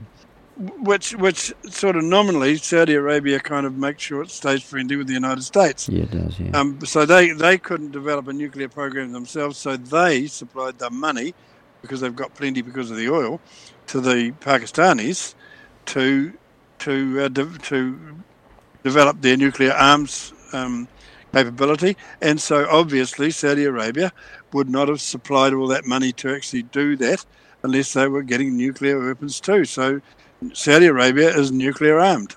which 0.57 1.15
which 1.15 1.53
sort 1.69 1.95
of 1.95 2.03
nominally 2.03 2.57
Saudi 2.57 2.93
Arabia 2.93 3.39
kind 3.39 3.65
of 3.65 3.77
makes 3.77 4.03
sure 4.03 4.21
it 4.21 4.29
stays 4.29 4.61
friendly 4.61 4.97
with 4.97 5.07
the 5.07 5.13
United 5.13 5.43
States. 5.43 5.87
Yeah, 5.87 6.03
it 6.03 6.11
does. 6.11 6.37
Yeah. 6.39 6.51
Um, 6.57 6.79
so 6.85 7.05
they, 7.05 7.31
they 7.31 7.57
couldn't 7.57 7.91
develop 7.91 8.27
a 8.27 8.33
nuclear 8.33 8.67
program 8.67 9.13
themselves, 9.13 9.57
so 9.57 9.77
they 9.77 10.27
supplied 10.27 10.77
the 10.79 10.89
money 10.89 11.33
because 11.81 12.01
they've 12.01 12.15
got 12.15 12.33
plenty 12.35 12.61
because 12.61 12.91
of 12.91 12.97
the 12.97 13.09
oil 13.09 13.39
to 13.87 14.01
the 14.01 14.31
Pakistanis 14.41 15.35
to 15.85 16.33
to 16.79 17.21
uh, 17.21 17.29
to 17.29 17.97
develop 18.83 19.21
their 19.21 19.37
nuclear 19.37 19.73
arms 19.73 20.33
um, 20.53 20.87
capability, 21.33 21.95
and 22.21 22.39
so 22.41 22.67
obviously 22.69 23.31
Saudi 23.31 23.65
Arabia 23.65 24.11
would 24.53 24.69
not 24.69 24.87
have 24.87 25.01
supplied 25.01 25.53
all 25.53 25.67
that 25.67 25.85
money 25.85 26.11
to 26.13 26.33
actually 26.33 26.63
do 26.63 26.95
that 26.97 27.25
unless 27.63 27.93
they 27.93 28.07
were 28.07 28.23
getting 28.23 28.55
nuclear 28.55 28.99
weapons 29.05 29.39
too. 29.39 29.65
So 29.65 30.01
Saudi 30.53 30.87
Arabia 30.87 31.35
is 31.35 31.51
nuclear 31.51 31.99
armed. 31.99 32.35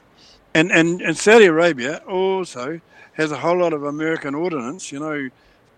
And, 0.55 0.71
and, 0.71 1.01
and 1.01 1.17
Saudi 1.17 1.47
Arabia 1.47 2.03
also 2.09 2.81
has 3.15 3.33
a 3.33 3.39
whole 3.39 3.59
lot 3.59 3.73
of 3.73 3.85
American 3.85 4.35
ordnance, 4.35 4.93
you 4.93 5.01
know, 5.01 5.29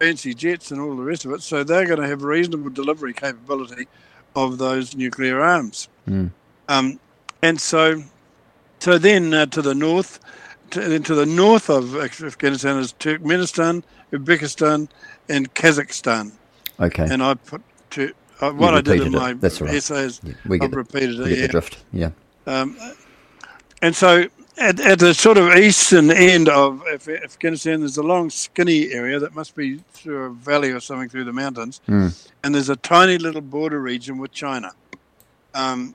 fancy 0.01 0.35
jets 0.35 0.71
and 0.71 0.81
all 0.81 0.97
the 0.97 1.03
rest 1.03 1.25
of 1.25 1.33
it. 1.33 1.43
So 1.43 1.63
they're 1.63 1.87
going 1.87 2.01
to 2.01 2.09
have 2.09 2.23
reasonable 2.23 2.71
delivery 2.71 3.13
capability 3.13 3.87
of 4.35 4.59
those 4.59 4.97
nuclear 4.97 5.41
arms. 5.41 5.89
Mm. 6.09 6.31
Um, 6.69 6.99
and 7.43 7.61
so, 7.61 8.03
so 8.81 8.99
then 8.99 9.33
uh, 9.33 9.47
to 9.47 9.63
the 9.63 9.75
north, 9.75 10.19
to, 10.75 10.81
then 10.81 11.03
to 11.05 11.15
the 11.15 11.27
north 11.27 11.71
of 11.71 11.97
Afghanistan 11.97 12.79
is 12.79 12.93
Turkmenistan, 12.95 13.83
Uzbekistan, 14.13 14.89
and 15.29 15.53
Kazakhstan. 15.55 16.33
Okay. 16.81 17.07
And 17.11 17.23
I 17.23 17.35
put 17.35 17.63
to 17.91 18.13
uh, 18.41 18.51
what 18.51 18.75
I 18.75 18.81
did 18.81 19.01
in 19.01 19.15
it. 19.15 19.19
my 19.19 19.33
That's 19.35 19.61
right. 19.61 19.75
essays. 19.75 20.21
Yeah, 20.23 20.35
we 20.47 20.59
get 20.59 20.67
I've 20.67 20.73
it. 20.73 20.77
repeated 20.77 21.19
we 21.19 21.25
it. 21.25 21.29
get 21.29 21.37
yeah. 21.39 21.43
the 21.43 21.49
drift. 21.49 21.85
Yeah. 21.93 22.11
Um, 22.47 22.77
and 23.81 23.95
so 23.95 24.27
at, 24.59 24.81
at 24.81 24.99
the 24.99 25.15
sort 25.15 25.39
of 25.39 25.55
eastern 25.55 26.11
end 26.11 26.49
of 26.49 26.83
Af- 26.93 27.09
Afghanistan, 27.09 27.81
there's 27.81 27.97
a 27.97 28.03
long, 28.03 28.31
skinny 28.31 28.91
area 28.93 29.19
that 29.21 29.35
must 29.35 29.55
be 29.55 29.79
through 29.93 30.25
a 30.25 30.31
valley 30.31 30.73
or 30.73 30.81
something 30.81 31.09
through 31.09 31.25
the 31.25 31.33
mountains. 31.33 31.81
Mm. 31.89 32.29
And 32.43 32.55
there's 32.55 32.69
a 32.69 32.77
tiny 32.77 33.19
little 33.19 33.41
border 33.41 33.81
region 33.81 34.19
with 34.19 34.33
China. 34.33 34.73
Um, 35.55 35.95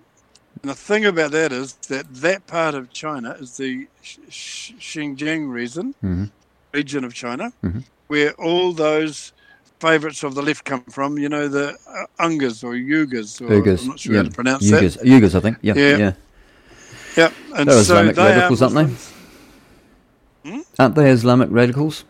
and 0.61 0.69
the 0.71 0.75
thing 0.75 1.05
about 1.05 1.31
that 1.31 1.51
is 1.51 1.73
that 1.89 2.05
that 2.15 2.45
part 2.47 2.75
of 2.75 2.91
China 2.91 3.35
is 3.39 3.57
the 3.57 3.87
Sh- 4.01 4.17
Sh- 4.29 4.71
Xinjiang 4.79 5.49
region, 5.51 5.95
Mhm. 6.03 6.31
region 6.73 7.03
of 7.03 7.13
China, 7.13 7.51
Mhm. 7.63 7.83
where 8.07 8.31
all 8.33 8.73
those 8.73 9.31
favourites 9.79 10.23
of 10.23 10.35
the 10.35 10.41
left 10.41 10.65
come 10.65 10.83
from. 10.89 11.17
You 11.17 11.29
know, 11.29 11.47
the 11.47 11.75
uh, 11.87 12.05
Ungas 12.27 12.63
or 12.63 12.73
Uyghurs, 12.73 13.39
or 13.41 13.47
Uyghurs. 13.49 13.81
I'm 13.83 13.87
not 13.89 13.99
sure 13.99 14.13
yeah. 14.13 14.19
how 14.19 14.27
to 14.29 14.31
pronounce 14.31 14.63
Uyghurs. 14.69 14.97
that. 14.97 15.05
Uyghurs, 15.07 15.35
I 15.35 15.39
think. 15.39 15.57
Yeah. 15.61 15.73
Yeah. 15.75 15.97
Yeah. 15.97 16.13
Yep. 17.17 17.33
And 17.55 17.67
They're 17.67 17.75
so 17.75 17.81
Islamic 17.81 18.15
they 18.15 18.21
are 18.21 18.29
radicals, 18.29 18.61
aren't 18.61 18.75
they? 18.75 18.83
Muslims. 18.83 19.13
Aren't 20.79 20.95
they 20.95 21.09
Islamic 21.11 21.49
radicals? 21.51 22.03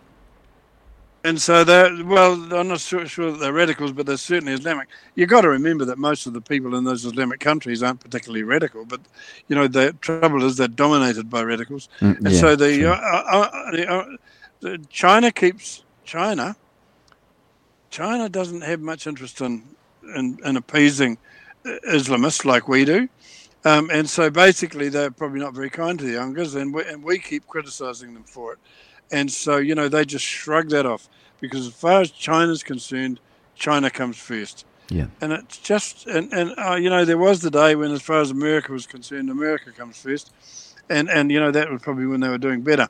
And 1.25 1.41
so 1.41 1.65
they're, 1.65 1.91
well, 2.05 2.33
I'm 2.53 2.69
not 2.69 2.79
sure, 2.79 3.05
sure 3.05 3.31
that 3.31 3.39
they're 3.39 3.51
radicals, 3.51 3.91
but 3.91 4.05
they're 4.05 4.15
certainly 4.15 4.53
Islamic. 4.53 4.88
You've 5.15 5.29
got 5.29 5.41
to 5.41 5.49
remember 5.49 5.83
that 5.85 5.97
most 5.97 6.25
of 6.27 6.33
the 6.33 6.39
people 6.39 6.75
in 6.75 6.85
those 6.85 7.03
Islamic 7.03 7.41
countries 7.41 7.83
aren't 7.83 7.99
particularly 7.99 8.43
radical, 8.43 8.85
but, 8.85 9.01
you 9.49 9.55
know, 9.55 9.67
the 9.67 9.93
trouble 9.99 10.43
is 10.45 10.55
they're 10.55 10.69
dominated 10.69 11.29
by 11.29 11.41
radicals. 11.41 11.89
Mm, 11.99 12.17
and 12.19 12.31
yeah, 12.31 12.39
so 12.39 12.55
the, 12.55 12.89
uh, 12.89 12.93
uh, 12.95 13.71
the, 13.71 13.89
uh, 13.91 14.05
the 14.61 14.77
China 14.89 15.29
keeps, 15.29 15.83
China, 16.05 16.55
China 17.89 18.29
doesn't 18.29 18.61
have 18.61 18.79
much 18.79 19.05
interest 19.05 19.41
in, 19.41 19.63
in, 20.15 20.39
in 20.45 20.55
appeasing 20.55 21.17
uh, 21.65 21.71
Islamists 21.89 22.45
like 22.45 22.69
we 22.69 22.85
do. 22.85 23.09
Um, 23.65 23.89
and 23.91 24.09
so 24.09 24.29
basically, 24.29 24.88
they're 24.88 25.11
probably 25.11 25.41
not 25.41 25.53
very 25.53 25.69
kind 25.69 25.99
to 25.99 26.05
the 26.05 26.13
Uyghurs, 26.13 26.55
and 26.55 26.73
we, 26.73 26.85
and 26.85 27.03
we 27.03 27.19
keep 27.19 27.45
criticizing 27.45 28.13
them 28.13 28.23
for 28.23 28.53
it. 28.53 28.59
And 29.11 29.31
so, 29.31 29.57
you 29.57 29.75
know, 29.75 29.87
they 29.87 30.05
just 30.05 30.25
shrug 30.25 30.69
that 30.69 30.85
off 30.85 31.09
because 31.39 31.67
as 31.67 31.73
far 31.73 32.01
as 32.01 32.11
China's 32.11 32.63
concerned, 32.63 33.19
China 33.55 33.89
comes 33.89 34.17
first. 34.17 34.65
Yeah. 34.89 35.07
And 35.21 35.31
it's 35.33 35.57
just, 35.57 36.07
and, 36.07 36.31
and 36.33 36.53
uh, 36.57 36.75
you 36.75 36.89
know, 36.89 37.05
there 37.05 37.17
was 37.17 37.41
the 37.41 37.51
day 37.51 37.75
when, 37.75 37.91
as 37.91 38.01
far 38.01 38.21
as 38.21 38.31
America 38.31 38.71
was 38.71 38.87
concerned, 38.87 39.29
America 39.29 39.71
comes 39.71 40.01
first. 40.01 40.33
And, 40.89 41.09
and 41.09 41.31
you 41.31 41.39
know, 41.39 41.51
that 41.51 41.69
was 41.69 41.81
probably 41.81 42.07
when 42.07 42.19
they 42.19 42.29
were 42.29 42.39
doing 42.39 42.61
better. 42.61 42.87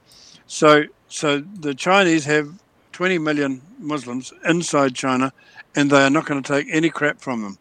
So, 0.47 0.83
so 1.09 1.39
the 1.39 1.73
Chinese 1.73 2.25
have 2.25 2.53
20 2.93 3.17
million 3.17 3.61
Muslims 3.77 4.33
inside 4.47 4.95
China, 4.95 5.33
and 5.75 5.89
they 5.89 6.03
are 6.03 6.09
not 6.09 6.25
going 6.25 6.41
to 6.41 6.53
take 6.53 6.67
any 6.69 6.89
crap 6.89 7.19
from 7.19 7.41
them. 7.41 7.57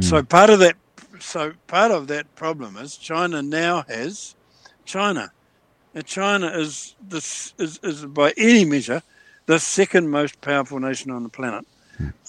So 0.00 0.22
part 0.22 0.50
of 0.50 0.58
that, 0.58 0.76
so 1.20 1.52
part 1.68 1.92
of 1.92 2.08
that 2.08 2.34
problem 2.34 2.76
is 2.76 2.96
China 2.96 3.42
now 3.42 3.84
has 3.88 4.34
China, 4.84 5.32
China 6.02 6.48
is 6.48 6.96
is, 7.10 7.54
is 7.82 8.04
by 8.06 8.32
any 8.36 8.64
measure 8.64 9.02
the 9.46 9.58
second 9.58 10.08
most 10.10 10.40
powerful 10.40 10.80
nation 10.80 11.10
on 11.10 11.22
the 11.22 11.28
planet, 11.28 11.66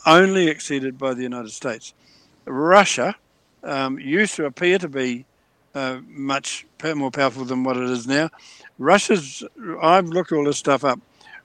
only 0.05 0.47
exceeded 0.47 0.97
by 0.97 1.13
the 1.13 1.23
United 1.23 1.51
States. 1.51 1.93
Russia 2.45 3.15
um, 3.63 3.99
used 3.99 4.35
to 4.35 4.45
appear 4.45 4.77
to 4.77 4.89
be 4.89 5.25
uh, 5.73 5.99
much 6.07 6.65
more 6.95 7.11
powerful 7.11 7.45
than 7.45 7.63
what 7.63 7.77
it 7.77 7.89
is 7.89 8.07
now. 8.07 8.29
Russia's 8.77 9.43
I've 9.81 10.07
looked 10.07 10.31
all 10.31 10.43
this 10.43 10.57
stuff 10.57 10.83
up. 10.83 10.99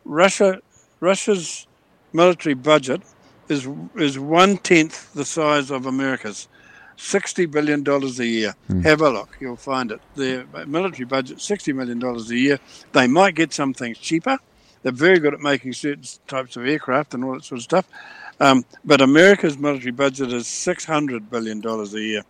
Russia 0.04 0.60
Russia's 1.00 1.66
military 2.12 2.54
budget 2.54 3.02
is 3.48 3.68
is 3.96 4.18
one 4.18 4.58
tenth 4.58 5.12
the 5.14 5.24
size 5.24 5.70
of 5.70 5.86
America's. 5.86 6.48
Sixty 7.02 7.46
billion 7.46 7.82
dollars 7.82 8.20
a 8.20 8.26
year. 8.26 8.54
Have 8.82 9.00
a 9.00 9.08
look, 9.08 9.38
you'll 9.40 9.56
find 9.56 9.90
it. 9.90 10.00
Their 10.16 10.44
military 10.66 11.06
budget, 11.06 11.40
sixty 11.40 11.72
million 11.72 11.98
dollars 11.98 12.30
a 12.30 12.36
year. 12.36 12.60
They 12.92 13.06
might 13.06 13.34
get 13.34 13.54
some 13.54 13.72
things 13.72 13.96
cheaper. 13.96 14.38
They're 14.82 14.92
very 14.92 15.18
good 15.18 15.32
at 15.32 15.40
making 15.40 15.72
certain 15.72 16.04
types 16.26 16.56
of 16.56 16.66
aircraft 16.66 17.14
and 17.14 17.24
all 17.24 17.32
that 17.32 17.44
sort 17.44 17.58
of 17.58 17.62
stuff. 17.64 17.86
Um, 18.38 18.64
but 18.84 19.00
America's 19.00 19.56
military 19.56 19.92
budget 19.92 20.30
is 20.30 20.46
six 20.46 20.84
hundred 20.84 21.30
billion 21.30 21.60
dollars 21.60 21.94
a 21.94 22.00
year. 22.00 22.22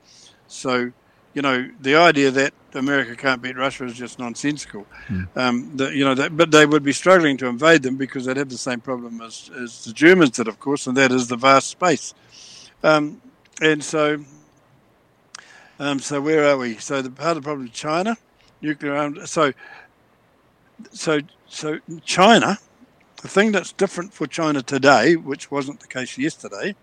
So, 0.47 0.93
you 1.35 1.43
know, 1.43 1.69
the 1.81 1.97
idea 1.97 2.31
that 2.31 2.55
America 2.73 3.17
can't 3.17 3.43
beat 3.43 3.57
Russia 3.57 3.85
is 3.87 3.95
just 3.95 4.21
nonsensical. 4.21 4.87
Um, 5.35 5.77
the, 5.77 5.91
you 5.91 6.05
know, 6.05 6.15
that, 6.15 6.37
but 6.37 6.53
they 6.53 6.65
would 6.65 6.85
be 6.85 6.93
struggling 6.93 7.37
to 7.39 7.47
invade 7.47 7.83
them 7.83 7.97
because 7.97 8.25
they'd 8.25 8.37
have 8.37 8.49
the 8.49 8.57
same 8.57 8.81
problem 8.81 9.21
as, 9.21 9.51
as 9.61 9.85
the 9.85 9.93
Germans 9.93 10.31
did, 10.31 10.47
of 10.47 10.61
course, 10.61 10.87
and 10.87 10.97
that 10.97 11.11
is 11.11 11.27
the 11.27 11.37
vast 11.37 11.69
space. 11.69 12.15
Um, 12.85 13.21
and 13.61 13.83
so, 13.83 14.25
um, 15.81 15.99
so 15.99 16.21
where 16.21 16.45
are 16.45 16.59
we? 16.59 16.77
So 16.77 17.01
the 17.01 17.11
part 17.11 17.37
of 17.37 17.43
the 17.43 17.47
problem 17.47 17.67
is 17.67 17.73
China, 17.73 18.17
nuclear 18.61 18.95
armed. 18.95 19.27
So, 19.27 19.53
so, 20.93 21.21
so 21.49 21.79
China. 22.05 22.59
The 23.23 23.29
thing 23.29 23.53
that's 23.53 23.73
different 23.73 24.13
for 24.13 24.27
China 24.27 24.63
today, 24.63 25.17
which 25.17 25.51
wasn't 25.51 25.81
the 25.81 25.87
case 25.87 26.17
yesterday, 26.17 26.75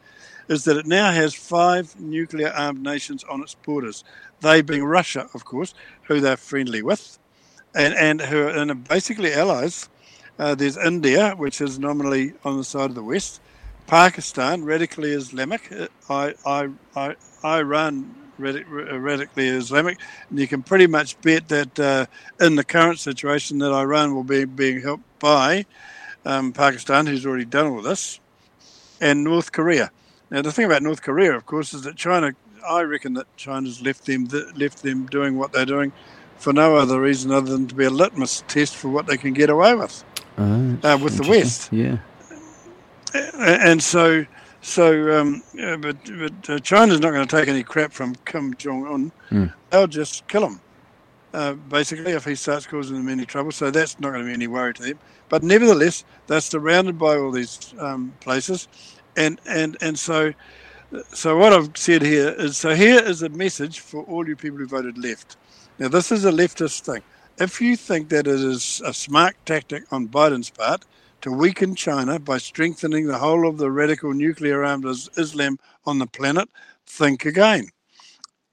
is 0.47 0.63
that 0.65 0.77
it 0.77 0.85
now 0.85 1.11
has 1.11 1.33
five 1.33 1.99
nuclear 1.99 2.49
armed 2.49 2.81
nations 2.83 3.23
on 3.23 3.41
its 3.41 3.53
borders. 3.55 4.03
They 4.41 4.61
being 4.61 4.83
Russia, 4.83 5.29
of 5.33 5.45
course, 5.45 5.73
who 6.03 6.19
they're 6.19 6.37
friendly 6.37 6.81
with, 6.81 7.19
and 7.75 7.93
and 7.93 8.19
who 8.21 8.47
are 8.47 8.49
and 8.49 8.71
are 8.71 8.75
basically 8.75 9.33
allies. 9.33 9.89
Uh, 10.39 10.55
there's 10.55 10.77
India, 10.77 11.33
which 11.35 11.61
is 11.61 11.79
nominally 11.79 12.33
on 12.43 12.57
the 12.57 12.63
side 12.63 12.89
of 12.89 12.95
the 12.95 13.03
West. 13.03 13.41
Pakistan, 13.87 14.63
radically 14.63 15.11
Islamic. 15.11 15.71
Uh, 15.71 15.87
I, 16.09 16.33
I, 16.45 16.69
I, 16.95 17.15
Iran, 17.43 18.13
radically 18.37 19.47
Islamic. 19.47 19.99
And 20.29 20.39
you 20.39 20.47
can 20.47 20.63
pretty 20.63 20.87
much 20.87 21.19
bet 21.21 21.47
that 21.49 21.79
uh, 21.79 22.05
in 22.39 22.55
the 22.55 22.63
current 22.63 22.99
situation 22.99 23.59
that 23.59 23.71
Iran 23.71 24.15
will 24.15 24.23
be 24.23 24.45
being 24.45 24.81
helped 24.81 25.19
by 25.19 25.65
um, 26.25 26.53
Pakistan, 26.53 27.05
who's 27.05 27.25
already 27.25 27.45
done 27.45 27.67
all 27.67 27.81
this, 27.81 28.19
and 29.01 29.23
North 29.23 29.51
Korea. 29.51 29.91
Now, 30.29 30.41
the 30.41 30.51
thing 30.51 30.65
about 30.65 30.83
North 30.83 31.01
Korea, 31.01 31.35
of 31.35 31.45
course, 31.45 31.73
is 31.73 31.83
that 31.83 31.95
China. 31.95 32.33
I 32.67 32.81
reckon 32.81 33.13
that 33.13 33.27
China's 33.37 33.81
left 33.81 34.05
them 34.05 34.27
left 34.55 34.83
them 34.83 35.05
doing 35.05 35.37
what 35.37 35.53
they're 35.53 35.65
doing 35.65 35.93
for 36.37 36.51
no 36.51 36.75
other 36.75 36.99
reason 36.99 37.31
other 37.31 37.51
than 37.51 37.67
to 37.67 37.75
be 37.75 37.85
a 37.85 37.89
litmus 37.89 38.43
test 38.47 38.75
for 38.75 38.89
what 38.89 39.07
they 39.07 39.15
can 39.17 39.33
get 39.33 39.49
away 39.49 39.73
with 39.73 40.03
Oh, 40.37 40.77
uh, 40.83 40.97
with 41.01 41.17
the 41.17 41.27
West. 41.29 41.71
Yeah. 41.71 41.97
And 43.13 43.81
so, 43.81 44.25
so, 44.67 45.17
um, 45.17 45.41
uh, 45.63 45.77
but 45.77 45.95
but 46.19 46.49
uh, 46.49 46.59
China's 46.59 46.99
not 46.99 47.11
going 47.11 47.25
to 47.25 47.35
take 47.35 47.47
any 47.47 47.63
crap 47.63 47.93
from 47.93 48.15
Kim 48.25 48.53
Jong 48.55 48.85
Un. 48.85 49.11
Mm. 49.31 49.53
They'll 49.69 49.87
just 49.87 50.27
kill 50.27 50.45
him, 50.45 50.59
uh, 51.33 51.53
basically, 51.53 52.11
if 52.11 52.25
he 52.25 52.35
starts 52.35 52.67
causing 52.67 52.97
them 52.97 53.07
any 53.07 53.25
trouble. 53.25 53.53
So 53.53 53.71
that's 53.71 53.97
not 54.01 54.09
going 54.09 54.23
to 54.23 54.27
be 54.27 54.33
any 54.33 54.47
worry 54.47 54.73
to 54.73 54.83
them. 54.83 54.99
But 55.29 55.41
nevertheless, 55.41 56.03
they're 56.27 56.41
surrounded 56.41 56.99
by 56.99 57.15
all 57.15 57.31
these 57.31 57.73
um, 57.79 58.13
places, 58.19 58.67
and 59.15 59.39
and 59.47 59.77
and 59.79 59.97
so, 59.97 60.33
so 61.13 61.37
what 61.37 61.53
I've 61.53 61.71
said 61.77 62.01
here 62.01 62.35
is 62.37 62.57
so 62.57 62.75
here 62.75 63.01
is 63.01 63.23
a 63.23 63.29
message 63.29 63.79
for 63.79 64.03
all 64.03 64.27
you 64.27 64.35
people 64.35 64.57
who 64.57 64.67
voted 64.67 64.97
left. 64.97 65.37
Now 65.79 65.87
this 65.87 66.11
is 66.11 66.25
a 66.25 66.31
leftist 66.31 66.81
thing. 66.81 67.03
If 67.39 67.61
you 67.61 67.75
think 67.75 68.09
that 68.09 68.27
it 68.27 68.39
is 68.39 68.81
a 68.85 68.93
smart 68.93 69.35
tactic 69.45 69.91
on 69.91 70.07
Biden's 70.07 70.49
part 70.49 70.83
to 71.21 71.31
weaken 71.31 71.75
China 71.75 72.19
by 72.19 72.37
strengthening 72.37 73.07
the 73.07 73.17
whole 73.17 73.47
of 73.47 73.57
the 73.57 73.71
radical 73.71 74.13
nuclear 74.13 74.63
armed 74.63 74.85
Islam 74.85 75.59
on 75.85 75.99
the 75.99 76.07
planet, 76.07 76.49
think 76.85 77.25
again. 77.25 77.69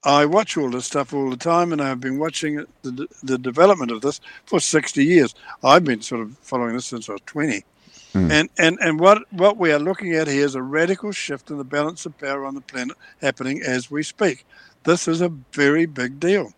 I 0.03 0.25
watch 0.25 0.55
all 0.55 0.69
this 0.69 0.85
stuff 0.85 1.13
all 1.13 1.31
the 1.31 1.37
time, 1.37 1.73
and 1.73 1.81
I've 1.81 1.99
been 1.99 2.19
watching 2.19 2.63
the, 2.83 3.07
the 3.23 3.39
development 3.39 3.91
of 3.91 4.01
this 4.01 4.21
for 4.45 4.59
60 4.59 5.03
years. 5.03 5.33
I've 5.63 5.83
been 5.83 6.01
sort 6.01 6.21
of 6.21 6.37
following 6.39 6.75
this 6.75 6.85
since 6.85 7.09
I 7.09 7.13
was 7.13 7.21
20. 7.25 7.65
Mm. 8.13 8.31
And, 8.31 8.49
and, 8.59 8.77
and 8.81 8.99
what, 8.99 9.21
what 9.33 9.57
we 9.57 9.71
are 9.71 9.79
looking 9.79 10.13
at 10.13 10.27
here 10.27 10.45
is 10.45 10.53
a 10.53 10.61
radical 10.61 11.11
shift 11.11 11.49
in 11.49 11.57
the 11.57 11.63
balance 11.63 12.05
of 12.05 12.17
power 12.19 12.45
on 12.45 12.53
the 12.53 12.61
planet 12.61 12.95
happening 13.19 13.63
as 13.63 13.89
we 13.89 14.03
speak. 14.03 14.45
This 14.83 15.07
is 15.07 15.21
a 15.21 15.29
very 15.51 15.87
big 15.87 16.19
deal. 16.19 16.53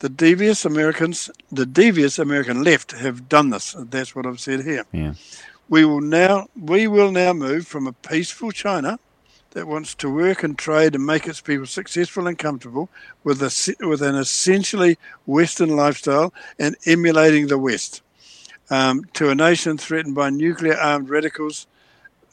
The 0.00 0.08
devious 0.08 0.64
Americans, 0.64 1.30
the 1.50 1.66
devious 1.66 2.18
American 2.18 2.62
left 2.62 2.92
have 2.92 3.28
done 3.28 3.50
this. 3.50 3.74
That's 3.78 4.14
what 4.14 4.26
I've 4.26 4.40
said 4.40 4.64
here. 4.64 4.84
Yeah. 4.92 5.14
We 5.68 5.84
will 5.84 6.00
now 6.00 6.48
we 6.56 6.86
will 6.86 7.10
now 7.10 7.32
move 7.32 7.66
from 7.66 7.86
a 7.86 7.92
peaceful 7.92 8.52
China 8.52 8.98
that 9.50 9.66
wants 9.66 9.94
to 9.96 10.12
work 10.12 10.42
and 10.42 10.56
trade 10.56 10.94
and 10.94 11.04
make 11.04 11.26
its 11.26 11.40
people 11.40 11.66
successful 11.66 12.26
and 12.26 12.38
comfortable 12.38 12.88
with 13.24 13.42
a 13.42 13.76
with 13.80 14.02
an 14.02 14.14
essentially 14.14 14.98
Western 15.26 15.70
lifestyle 15.70 16.32
and 16.58 16.76
emulating 16.86 17.48
the 17.48 17.58
West, 17.58 18.02
um, 18.70 19.04
to 19.14 19.30
a 19.30 19.34
nation 19.34 19.76
threatened 19.78 20.14
by 20.14 20.30
nuclear 20.30 20.76
armed 20.76 21.08
radicals 21.08 21.66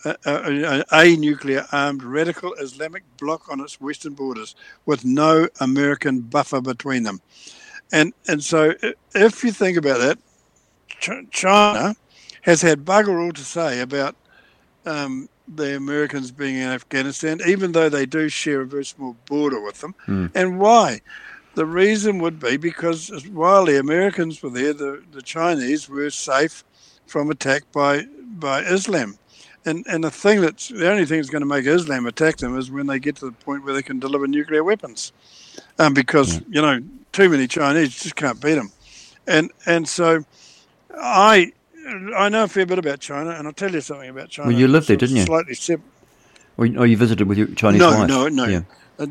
a, 0.06 0.86
a, 0.92 1.16
nuclear 1.16 1.66
armed 1.72 2.04
radical 2.04 2.54
Islamic 2.56 3.04
bloc 3.18 3.50
on 3.50 3.60
its 3.60 3.82
western 3.82 4.14
borders 4.14 4.56
with 4.86 5.04
no 5.04 5.48
American 5.60 6.22
buffer 6.22 6.62
between 6.62 7.04
them. 7.04 7.22
And, 7.92 8.14
and 8.28 8.44
so, 8.44 8.74
if 9.14 9.44
you 9.44 9.52
think 9.52 9.78
about 9.78 10.00
that, 10.00 10.18
China 11.32 11.96
has 12.42 12.62
had 12.62 12.86
bugger 12.86 13.24
all 13.24 13.32
to 13.32 13.44
say 13.44 13.82
about 13.82 14.16
um, 14.86 15.30
the 15.48 15.76
Americans 15.76 16.32
being 16.32 16.56
in 16.56 16.70
Afghanistan, 16.70 17.40
even 17.48 17.72
though 17.72 17.90
they 17.90 18.06
do 18.06 18.30
share 18.30 18.62
a 18.62 18.66
very 18.66 18.86
small 18.86 19.16
border 19.26 19.62
with 19.62 19.82
them. 19.82 19.96
Mm. 20.08 20.32
And 20.36 20.60
why? 20.60 21.02
The 21.56 21.66
reason 21.66 22.20
would 22.20 22.40
be 22.40 22.58
because 22.58 23.10
while 23.28 23.66
the 23.66 23.80
Americans 23.80 24.42
were 24.44 24.50
there, 24.50 24.74
the, 24.74 25.04
the 25.12 25.22
Chinese 25.22 25.88
were 25.88 26.10
safe 26.10 26.64
from 27.06 27.30
attack 27.30 27.72
by, 27.72 28.06
by 28.38 28.62
Islam 28.62 29.18
and 29.66 29.86
and 29.88 30.04
the 30.04 30.12
thing 30.12 30.42
that's 30.42 30.70
the 30.70 30.90
only 30.90 31.06
thing 31.06 31.18
that's 31.18 31.30
going 31.30 31.42
to 31.42 31.48
make 31.48 31.66
Islam 31.66 32.06
attack 32.06 32.38
them 32.38 32.58
is 32.58 32.72
when 32.72 32.88
they 32.88 33.00
get 33.00 33.18
to 33.18 33.26
the 33.26 33.32
point 33.32 33.66
where 33.66 33.74
they 33.74 33.82
can 33.82 34.00
deliver 34.00 34.28
nuclear 34.28 34.64
weapons, 34.64 35.12
um, 35.80 35.94
because 35.94 36.42
you 36.50 36.62
know 36.62 36.80
too 37.12 37.30
many 37.30 37.48
Chinese 37.48 38.00
just 38.02 38.16
can't 38.16 38.40
beat 38.40 38.56
them, 38.56 38.72
and 39.28 39.52
and 39.66 39.88
so 39.88 40.24
I 40.96 41.52
I 42.16 42.30
know 42.30 42.44
a 42.44 42.48
fair 42.48 42.66
bit 42.66 42.80
about 42.80 43.00
China, 43.00 43.32
and 43.32 43.48
I'll 43.48 43.54
tell 43.54 43.72
you 43.72 43.82
something 43.82 44.10
about 44.10 44.30
China. 44.30 44.50
Well, 44.50 44.58
you 44.58 44.68
lived 44.68 44.88
there, 44.88 44.98
didn't 44.98 45.16
you? 45.16 45.24
Slightly 45.24 45.56
separate. 45.56 45.86
Or, 46.58 46.66
or 46.66 46.86
you 46.86 46.96
visited 46.96 47.28
with 47.28 47.38
your 47.38 47.48
Chinese 47.48 47.82
no, 47.82 47.92
wife? 47.92 48.08
No, 48.08 48.28
no, 48.30 48.46
yeah. 48.46 48.62
Uh, 48.98 49.06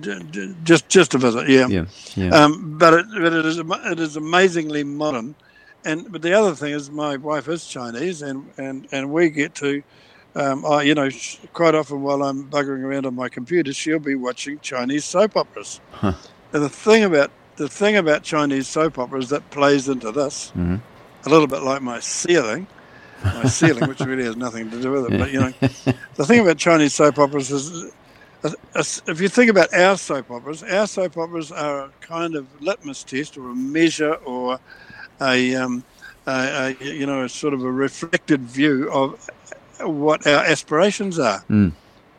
just 0.64 0.88
just 0.88 1.14
a 1.14 1.18
visit, 1.18 1.48
yeah. 1.48 1.66
Yeah, 1.68 1.84
yeah. 2.14 2.30
Um, 2.30 2.78
but 2.78 2.94
it, 2.94 3.06
but 3.12 3.32
it 3.34 3.44
is 3.44 3.58
it 3.58 4.00
is 4.00 4.16
amazingly 4.16 4.82
modern, 4.82 5.34
and 5.84 6.10
but 6.10 6.22
the 6.22 6.32
other 6.32 6.54
thing 6.54 6.72
is 6.72 6.90
my 6.90 7.16
wife 7.16 7.48
is 7.48 7.66
Chinese, 7.66 8.22
and 8.22 8.50
and 8.56 8.88
and 8.92 9.12
we 9.12 9.28
get 9.28 9.54
to 9.56 9.82
um, 10.34 10.66
I, 10.66 10.82
you 10.82 10.94
know, 10.94 11.08
quite 11.52 11.74
often 11.74 12.02
while 12.02 12.22
I'm 12.22 12.48
buggering 12.50 12.82
around 12.82 13.06
on 13.06 13.14
my 13.14 13.28
computer, 13.28 13.72
she'll 13.72 13.98
be 13.98 14.16
watching 14.16 14.58
Chinese 14.60 15.04
soap 15.04 15.36
operas. 15.36 15.80
Huh. 15.92 16.14
And 16.52 16.62
the 16.62 16.68
thing 16.68 17.04
about 17.04 17.30
the 17.56 17.68
thing 17.68 17.96
about 17.96 18.22
Chinese 18.24 18.66
soap 18.66 18.98
operas 18.98 19.28
that 19.28 19.48
plays 19.50 19.88
into 19.88 20.10
this, 20.10 20.50
mm-hmm. 20.50 20.76
a 21.24 21.28
little 21.28 21.46
bit 21.46 21.62
like 21.62 21.82
my 21.82 22.00
ceiling, 22.00 22.66
my 23.22 23.44
ceiling, 23.44 23.88
which 23.88 24.00
really 24.00 24.24
has 24.24 24.36
nothing 24.36 24.70
to 24.70 24.80
do 24.80 24.90
with 24.90 25.12
it. 25.12 25.18
But 25.18 25.32
you 25.32 25.40
know, 25.40 25.52
the 26.14 26.26
thing 26.26 26.40
about 26.40 26.58
Chinese 26.58 26.94
soap 26.94 27.18
operas 27.18 27.50
is, 27.52 27.92
if 29.06 29.20
you 29.20 29.28
think 29.28 29.50
about 29.50 29.72
our 29.72 29.96
soap 29.96 30.30
operas, 30.30 30.62
our 30.64 30.86
soap 30.86 31.16
operas 31.16 31.52
are 31.52 31.84
a 31.84 31.90
kind 32.00 32.34
of 32.34 32.46
litmus 32.60 33.04
test 33.04 33.38
or 33.38 33.50
a 33.50 33.54
measure 33.54 34.14
or 34.14 34.58
a, 35.20 35.54
um, 35.54 35.84
a, 36.26 36.76
a 36.80 36.84
you 36.84 37.06
know, 37.06 37.22
a 37.22 37.28
sort 37.28 37.54
of 37.54 37.62
a 37.62 37.70
reflected 37.70 38.40
view 38.42 38.90
of 38.92 39.30
what 39.80 40.26
our 40.26 40.44
aspirations 40.44 41.18
are. 41.18 41.44
Mm. 41.50 41.72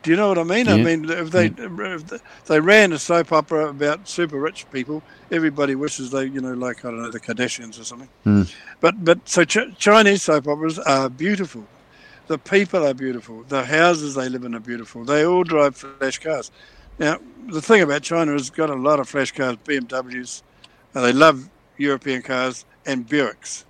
Do 0.03 0.11
you 0.11 0.17
know 0.17 0.27
what 0.27 0.37
I 0.37 0.43
mean? 0.43 0.67
Yeah. 0.67 0.73
I 0.73 0.83
mean, 0.83 1.09
if 1.09 1.31
they 1.31 1.45
yeah. 1.45 1.95
if 1.95 2.45
they 2.45 2.59
ran 2.59 2.93
a 2.93 2.99
soap 2.99 3.31
opera 3.31 3.69
about 3.69 4.07
super 4.07 4.39
rich 4.39 4.69
people, 4.71 5.01
everybody 5.31 5.73
wishes 5.73 6.11
they, 6.11 6.25
you 6.25 6.41
know, 6.41 6.53
like 6.53 6.85
I 6.85 6.91
don't 6.91 7.01
know, 7.01 7.09
the 7.09 7.19
Kardashians 7.19 7.79
or 7.79 7.83
something. 7.83 8.09
Mm. 8.23 8.53
But 8.81 9.03
but 9.03 9.27
so 9.27 9.43
Ch- 9.45 9.75
Chinese 9.79 10.21
soap 10.21 10.47
operas 10.47 10.77
are 10.77 11.09
beautiful. 11.09 11.65
The 12.27 12.37
people 12.37 12.85
are 12.85 12.93
beautiful. 12.93 13.43
The 13.47 13.65
houses 13.65 14.13
they 14.13 14.29
live 14.29 14.43
in 14.43 14.53
are 14.53 14.59
beautiful. 14.59 15.05
They 15.05 15.25
all 15.25 15.43
drive 15.43 15.75
flash 15.75 16.19
cars. 16.19 16.51
Now 16.99 17.17
the 17.47 17.61
thing 17.61 17.81
about 17.81 18.03
China 18.03 18.35
is 18.35 18.51
got 18.51 18.69
a 18.69 18.75
lot 18.75 18.99
of 18.99 19.09
flash 19.09 19.31
cars, 19.31 19.57
BMWs. 19.65 20.43
Uh, 20.93 21.01
they 21.01 21.13
love 21.13 21.49
European 21.77 22.21
cars 22.21 22.63
and 22.85 23.07
Buicks. 23.07 23.65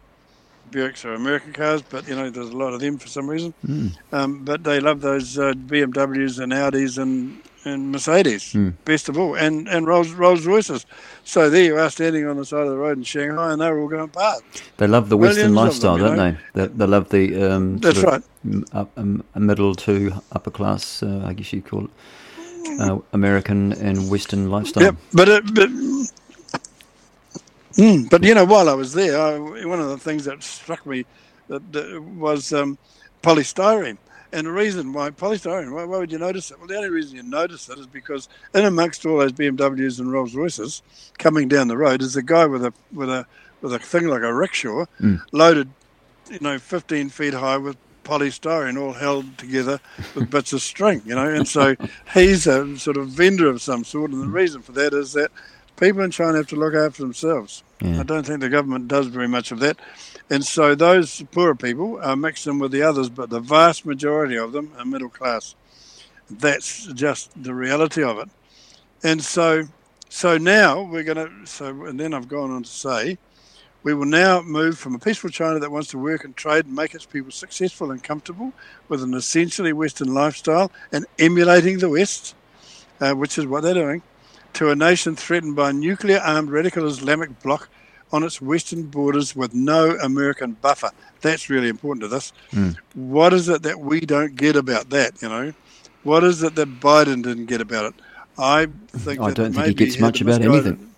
Buicks 0.72 1.06
are 1.06 1.14
American 1.14 1.54
cars, 1.54 1.82
but 1.82 2.08
you 2.08 2.16
know 2.16 2.30
there's 2.30 2.50
a 2.50 2.58
lot 2.58 2.74
of 2.74 2.80
them 2.80 2.98
for 2.98 3.08
some 3.08 3.30
reason. 3.30 3.54
Mm. 3.66 3.96
Um, 4.12 4.44
but 4.44 4.64
they 4.64 4.80
love 4.80 5.02
those 5.02 5.38
uh, 5.38 5.54
BMWs 5.54 6.40
and 6.40 6.52
Audis 6.52 6.98
and, 6.98 7.42
and 7.64 7.92
Mercedes, 7.92 8.54
mm. 8.54 8.74
best 8.86 9.10
of 9.10 9.18
all, 9.18 9.36
and 9.36 9.68
and 9.68 9.88
Rolls 9.88 10.12
Rolls 10.12 10.46
Royces. 10.46 10.86
So 11.24 11.50
there 11.50 11.64
you 11.64 11.78
are, 11.78 11.90
standing 11.90 12.28
on 12.28 12.38
the 12.38 12.46
side 12.46 12.64
of 12.64 12.70
the 12.70 12.78
road 12.78 12.98
in 12.98 13.04
Shanghai, 13.04 13.52
and 13.52 13.62
they're 13.62 13.80
all 13.80 13.88
going 13.88 14.10
past. 14.10 14.44
They 14.78 14.88
love 14.88 15.10
the 15.10 15.18
Western 15.18 15.54
Millions 15.54 15.84
lifestyle, 15.84 15.98
them, 15.98 16.18
don't 16.18 16.38
they? 16.54 16.62
they? 16.62 16.68
They 16.68 16.86
love 16.86 17.10
the 17.10 17.52
um, 17.52 17.78
that's 17.78 18.00
right, 18.00 18.24
up, 18.74 18.92
um, 18.98 19.24
middle 19.36 19.76
to 19.76 20.22
upper 20.32 20.52
class, 20.52 21.04
uh, 21.04 21.24
I 21.26 21.34
guess 21.34 21.54
you'd 21.54 21.66
call 21.66 21.86
it, 21.86 21.92
uh, 22.80 23.00
American 23.14 23.74
and 23.74 24.10
Western 24.10 24.50
lifestyle. 24.50 24.84
Yeah, 24.84 24.92
but 25.14 25.30
it, 25.30 25.54
but 25.54 25.70
Mm, 27.76 28.10
but 28.10 28.24
you 28.24 28.34
know, 28.34 28.46
while 28.46 28.70
I 28.70 28.74
was 28.74 28.94
there, 28.94 29.20
I, 29.20 29.38
one 29.66 29.80
of 29.80 29.90
the 29.90 29.98
things 29.98 30.26
that 30.26 30.42
struck 30.44 30.86
me 30.86 31.06
that, 31.48 31.74
that 31.74 32.02
was 32.02 32.54
um, 32.54 32.78
polystyrene. 33.22 33.98
And 34.32 34.48
the 34.48 34.52
reason 34.52 34.92
why 34.92 35.10
polystyrene, 35.12 35.74
why, 35.74 35.86
why, 35.86 35.98
would 35.98 36.12
you 36.12 36.18
notice 36.18 36.52
it? 36.52 36.58
Well, 36.58 36.68
the 36.68 36.76
only 36.76 36.90
reason 36.90 37.16
you 37.16 37.24
notice 37.24 37.70
it 37.70 37.78
is 37.78 37.88
because 37.88 38.28
in 38.54 38.66
amongst 38.66 39.06
all 39.06 39.18
those 39.18 39.32
BMWs 39.34 40.00
and 40.00 40.12
Rolls 40.12 40.36
Royces 40.36 40.82
coming 41.18 41.48
down 41.48 41.68
the 41.68 41.78
road 41.78 42.02
is 42.02 42.16
a 42.16 42.24
guy 42.24 42.46
with 42.46 42.66
a 42.66 42.74
with 42.92 43.10
a 43.10 43.26
with 43.62 43.74
a 43.74 43.80
thing 43.80 44.08
like 44.08 44.22
a 44.22 44.34
rickshaw, 44.34 44.86
mm. 45.00 45.22
loaded, 45.32 45.70
you 46.30 46.40
know, 46.42 46.60
15 46.60 47.10
feet 47.10 47.34
high 47.34 47.58
with 47.58 47.78
polystyrene 48.04 48.80
all 48.80 48.94
held 48.94 49.38
together 49.38 49.80
with 50.14 50.30
bits 50.32 50.54
of 50.54 50.62
string, 50.62 51.02
you 51.06 51.16
know. 51.16 51.28
And 51.28 51.48
so 51.48 51.76
he's 52.14 52.48
a 52.48 52.78
sort 52.78 52.98
of 52.98 53.10
vendor 53.10 53.48
of 53.48 53.62
some 53.62 53.84
sort. 53.84 54.12
And 54.12 54.22
the 54.22 54.28
reason 54.28 54.62
for 54.62 54.72
that 54.74 54.94
is 54.94 55.14
that 55.14 55.32
people 55.78 56.02
in 56.02 56.12
China 56.12 56.38
have 56.38 56.48
to 56.48 56.56
look 56.56 56.74
after 56.74 57.02
themselves. 57.02 57.64
I 58.00 58.04
don't 58.04 58.26
think 58.26 58.40
the 58.40 58.50
government 58.50 58.88
does 58.88 59.08
very 59.08 59.28
much 59.28 59.52
of 59.52 59.60
that. 59.60 59.78
And 60.30 60.44
so 60.44 60.76
those 60.76 61.22
poorer 61.32 61.56
people 61.56 62.00
are 62.02 62.16
mixed 62.16 62.48
in 62.48 62.60
with 62.60 62.72
the 62.72 62.82
others, 62.82 63.10
but 63.10 63.30
the 63.30 63.40
vast 63.40 63.86
majority 63.86 64.38
of 64.38 64.54
them 64.54 64.72
are 64.78 64.86
middle 64.86 65.10
class. 65.10 65.56
That's 66.30 66.88
just 66.88 67.32
the 67.42 67.54
reality 67.54 68.02
of 68.04 68.18
it. 68.20 68.30
And 69.04 69.24
so 69.24 69.68
so 70.10 70.38
now 70.38 70.82
we're 70.82 71.04
going 71.04 71.18
to, 71.18 71.46
so, 71.46 71.86
and 71.86 72.00
then 72.00 72.14
I've 72.14 72.30
gone 72.30 72.50
on 72.50 72.64
to 72.64 72.70
say, 72.70 73.18
we 73.84 73.94
will 73.94 74.06
now 74.06 74.42
move 74.42 74.80
from 74.80 74.96
a 74.96 75.00
peaceful 75.00 75.30
China 75.30 75.60
that 75.60 75.72
wants 75.72 75.90
to 75.90 75.98
work 75.98 76.24
and 76.24 76.36
trade 76.36 76.66
and 76.66 76.74
make 76.74 76.96
its 76.96 77.06
people 77.06 77.32
successful 77.32 77.92
and 77.92 78.02
comfortable 78.02 78.54
with 78.88 79.04
an 79.04 79.14
essentially 79.14 79.74
Western 79.74 80.14
lifestyle 80.14 80.72
and 80.94 81.06
emulating 81.20 81.80
the 81.80 81.90
West, 81.90 82.34
uh, 83.02 83.12
which 83.14 83.38
is 83.38 83.46
what 83.46 83.64
they're 83.64 83.74
doing, 83.74 84.02
to 84.56 84.70
a 84.70 84.76
nation 84.76 85.16
threatened 85.16 85.56
by 85.56 85.70
a 85.70 85.74
nuclear 85.74 86.20
armed 86.20 86.50
radical 86.50 86.88
Islamic 86.88 87.42
bloc 87.42 87.70
on 88.12 88.24
its 88.24 88.42
western 88.42 88.84
borders 88.84 89.36
with 89.36 89.54
no 89.54 89.92
American 89.98 90.54
buffer. 90.54 90.92
That's 91.22 91.50
really 91.50 91.70
important 91.70 92.02
to 92.04 92.08
this. 92.08 92.32
Mm. 92.52 92.78
What 92.94 93.34
is 93.34 93.50
it 93.50 93.64
that 93.64 93.80
we 93.80 94.02
don't 94.02 94.36
get 94.36 94.56
about 94.56 94.90
that, 94.92 95.22
you 95.22 95.30
know? 95.30 95.54
What 96.04 96.24
is 96.24 96.44
it 96.44 96.56
that 96.56 96.80
Biden 96.80 97.24
didn't 97.24 97.48
get 97.48 97.62
about 97.62 97.94
it? 97.94 98.02
I 98.38 98.68
think 98.90 99.20
I 99.22 99.32
don't 99.32 99.54
think 99.54 99.68
he 99.68 99.74
gets 99.74 100.00
much 100.00 100.22
about 100.22 100.42
anything. 100.42 100.78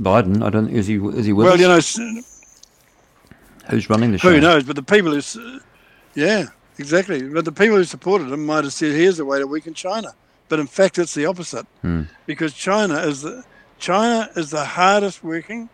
Biden, 0.00 0.42
I 0.42 0.50
don't. 0.50 0.70
Is 0.70 0.86
he? 0.86 0.96
Is 0.96 1.26
he 1.26 1.34
with 1.34 1.44
well, 1.44 1.72
us? 1.72 1.98
you 1.98 2.04
know, 2.04 2.22
Who's 3.68 3.90
running 3.90 4.12
the 4.12 4.18
show? 4.18 4.32
who 4.32 4.40
knows? 4.40 4.64
But 4.64 4.76
the 4.76 4.82
people 4.82 5.12
who, 5.12 5.60
yeah, 6.14 6.46
exactly. 6.78 7.22
But 7.22 7.44
the 7.44 7.52
people 7.52 7.76
who 7.76 7.84
supported 7.84 8.32
him 8.32 8.46
might 8.46 8.64
have 8.64 8.72
said, 8.72 8.92
"Here's 8.92 9.18
a 9.18 9.24
way 9.26 9.38
to 9.38 9.46
weaken 9.46 9.74
China." 9.74 10.14
But 10.48 10.58
in 10.60 10.66
fact, 10.66 10.98
it's 10.98 11.14
the 11.14 11.26
opposite, 11.26 11.66
Hmm. 11.82 12.02
because 12.26 12.52
China 12.54 12.94
is 13.00 13.22
the 13.22 13.44
China 13.78 14.28
is 14.36 14.50
the 14.50 14.64
hardest 14.64 15.22
working, 15.22 15.68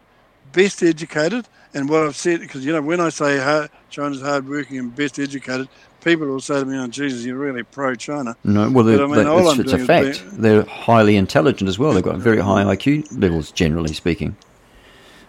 best 0.53 0.83
educated, 0.83 1.47
and 1.73 1.89
what 1.89 2.03
I've 2.03 2.17
said 2.17 2.41
because 2.41 2.65
you 2.67 2.73
know 2.73 2.83
when 2.83 3.01
I 3.01 3.09
say 3.11 3.39
hard, 3.39 3.71
China's 3.91 4.21
hard 4.21 4.49
working 4.49 4.79
and 4.79 4.95
best 4.95 5.19
educated, 5.19 5.69
people 6.03 6.27
will 6.27 6.41
say 6.41 6.61
to 6.61 6.65
me, 6.67 6.77
"Oh 6.79 6.87
Jesus, 6.89 7.25
you're 7.25 7.37
really 7.39 7.63
pro 7.63 7.95
China." 7.95 8.37
No, 8.45 8.69
well, 8.71 8.89
I 8.89 9.07
mean, 9.07 9.27
all 9.27 9.49
it's, 9.49 9.59
I'm 9.59 9.61
it's 9.61 9.73
a 9.73 9.79
fact. 9.79 10.23
They're 10.33 10.65
highly 10.65 11.17
intelligent 11.17 11.69
as 11.69 11.79
well. 11.79 11.93
They've 11.93 12.03
got 12.03 12.17
very 12.19 12.41
high 12.41 12.65
IQ 12.65 13.07
levels, 13.21 13.53
generally 13.53 13.95
speaking. 13.95 14.37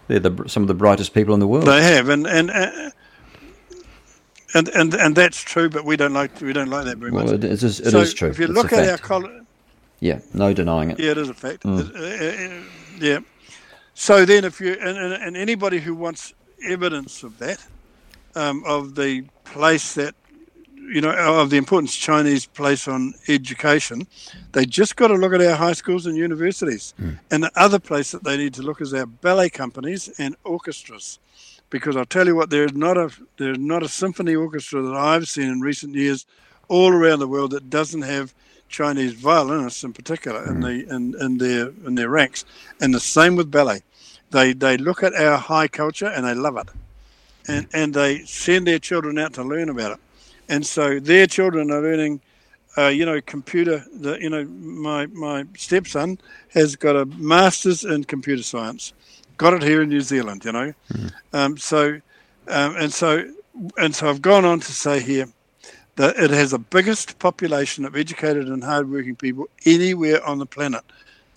They're 0.07 0.19
the, 0.19 0.47
some 0.47 0.63
of 0.63 0.67
the 0.67 0.73
brightest 0.75 1.13
people 1.13 1.33
in 1.33 1.39
the 1.39 1.47
world. 1.47 1.65
They 1.65 1.81
have, 1.83 2.09
and 2.09 2.25
and. 2.27 2.49
Uh, 2.51 2.89
and, 4.55 4.69
and 4.69 4.93
and 4.93 5.15
that's 5.15 5.41
true, 5.41 5.69
but 5.69 5.83
we 5.83 5.97
don't 5.97 6.13
like 6.13 6.39
we 6.41 6.53
don't 6.53 6.69
like 6.69 6.85
that 6.85 6.97
very 6.97 7.11
well, 7.11 7.25
much. 7.25 7.33
It 7.33 7.43
is, 7.43 7.63
it 7.63 7.91
so 7.91 7.99
is 7.99 8.13
true. 8.13 8.29
If 8.29 8.39
you 8.39 8.45
it's 8.45 8.53
look 8.53 8.71
at 8.71 8.89
our 8.89 8.97
college, 8.97 9.43
yeah, 9.99 10.19
no 10.33 10.53
denying 10.53 10.91
it. 10.91 10.99
Yeah, 10.99 11.11
it 11.11 11.17
is 11.17 11.29
a 11.29 11.33
fact. 11.33 11.63
Mm. 11.63 11.79
Uh, 11.79 12.55
uh, 12.55 12.63
yeah. 12.99 13.19
So 13.93 14.25
then, 14.25 14.45
if 14.45 14.61
you 14.61 14.73
and, 14.73 14.97
and, 14.97 15.13
and, 15.13 15.37
anybody 15.37 15.79
who 15.79 15.93
wants 15.93 16.33
evidence 16.65 17.21
of 17.23 17.37
that, 17.39 17.65
um, 18.35 18.63
of 18.65 18.95
the 18.95 19.25
place 19.43 19.93
that 19.95 20.15
you 20.73 21.01
know 21.01 21.11
of 21.41 21.49
the 21.49 21.57
importance 21.57 21.93
Chinese 21.93 22.45
place 22.45 22.87
on 22.87 23.13
education, 23.27 24.07
they 24.53 24.65
just 24.65 24.95
got 24.95 25.09
to 25.09 25.15
look 25.15 25.33
at 25.33 25.41
our 25.41 25.55
high 25.55 25.73
schools 25.73 26.05
and 26.05 26.15
universities. 26.15 26.93
Mm. 26.97 27.19
And 27.29 27.43
the 27.43 27.51
other 27.57 27.79
place 27.79 28.11
that 28.11 28.23
they 28.23 28.37
need 28.37 28.53
to 28.53 28.61
look 28.61 28.79
is 28.79 28.93
our 28.93 29.05
ballet 29.05 29.49
companies 29.49 30.07
and 30.17 30.37
orchestras 30.45 31.19
because 31.75 31.97
I'll 31.97 32.05
tell 32.05 32.25
you 32.25 32.37
what, 32.37 32.49
there's 32.49 32.73
not 32.73 32.95
a 32.95 33.11
there's 33.35 33.59
not 33.59 33.83
a 33.83 33.89
symphony 33.89 34.33
orchestra 34.33 34.81
that 34.81 34.95
I've 34.95 35.27
seen 35.27 35.49
in 35.49 35.59
recent 35.59 35.93
years, 35.93 36.25
all 36.69 36.93
around 36.93 37.19
the 37.19 37.27
world 37.27 37.51
that 37.51 37.69
doesn't 37.69 38.03
have 38.03 38.33
Chinese 38.69 39.11
violinists 39.11 39.83
in 39.83 39.91
particular 39.91 40.45
in 40.49 40.61
the 40.61 40.87
in, 40.89 41.13
in 41.19 41.37
their 41.37 41.73
in 41.85 41.95
their 41.95 42.07
ranks, 42.07 42.45
and 42.79 42.93
the 42.93 43.01
same 43.01 43.35
with 43.35 43.51
ballet. 43.51 43.81
They 44.31 44.53
they 44.53 44.77
look 44.77 45.03
at 45.03 45.13
our 45.15 45.37
high 45.37 45.67
culture 45.67 46.05
and 46.05 46.25
they 46.25 46.33
love 46.33 46.55
it, 46.55 46.69
and 47.45 47.67
and 47.73 47.93
they 47.93 48.19
send 48.19 48.67
their 48.67 48.79
children 48.79 49.19
out 49.19 49.33
to 49.33 49.43
learn 49.43 49.67
about 49.67 49.91
it, 49.91 49.99
and 50.47 50.65
so 50.65 51.01
their 51.01 51.27
children 51.27 51.71
are 51.71 51.81
learning. 51.81 52.21
Uh, 52.77 52.87
you 52.87 53.05
know, 53.05 53.21
computer. 53.21 53.85
The, 53.93 54.17
you 54.21 54.29
know, 54.29 54.45
my 54.45 55.07
my 55.07 55.45
stepson 55.57 56.19
has 56.49 56.75
got 56.77 56.95
a 56.95 57.05
master's 57.05 57.85
in 57.85 58.03
computer 58.03 58.43
science, 58.43 58.93
got 59.37 59.53
it 59.53 59.63
here 59.63 59.81
in 59.81 59.89
New 59.89 60.01
Zealand, 60.01 60.45
you 60.45 60.51
know. 60.51 60.73
Mm. 60.91 61.13
Um, 61.33 61.57
so, 61.57 62.01
um, 62.47 62.75
and 62.77 62.93
so, 62.93 63.29
and 63.77 63.95
so 63.95 64.09
I've 64.09 64.21
gone 64.21 64.45
on 64.45 64.59
to 64.59 64.71
say 64.71 65.01
here 65.01 65.27
that 65.95 66.17
it 66.17 66.29
has 66.31 66.51
the 66.51 66.59
biggest 66.59 67.19
population 67.19 67.85
of 67.85 67.95
educated 67.95 68.47
and 68.47 68.63
hardworking 68.63 69.15
people 69.15 69.47
anywhere 69.65 70.23
on 70.25 70.39
the 70.39 70.45
planet. 70.45 70.83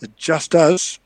It 0.01 0.17
just 0.17 0.51
does. 0.51 0.99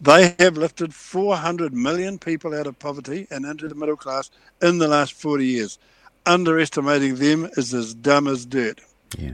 They 0.00 0.34
have 0.38 0.56
lifted 0.56 0.94
400 0.94 1.74
million 1.74 2.18
people 2.18 2.54
out 2.54 2.66
of 2.66 2.78
poverty 2.78 3.26
and 3.30 3.44
into 3.44 3.68
the 3.68 3.74
middle 3.74 3.96
class 3.96 4.30
in 4.62 4.78
the 4.78 4.88
last 4.88 5.12
40 5.12 5.46
years. 5.46 5.78
Underestimating 6.26 7.16
them 7.16 7.50
is 7.56 7.74
as 7.74 7.94
dumb 7.94 8.26
as 8.26 8.46
dirt. 8.46 8.80
Yeah. 9.18 9.32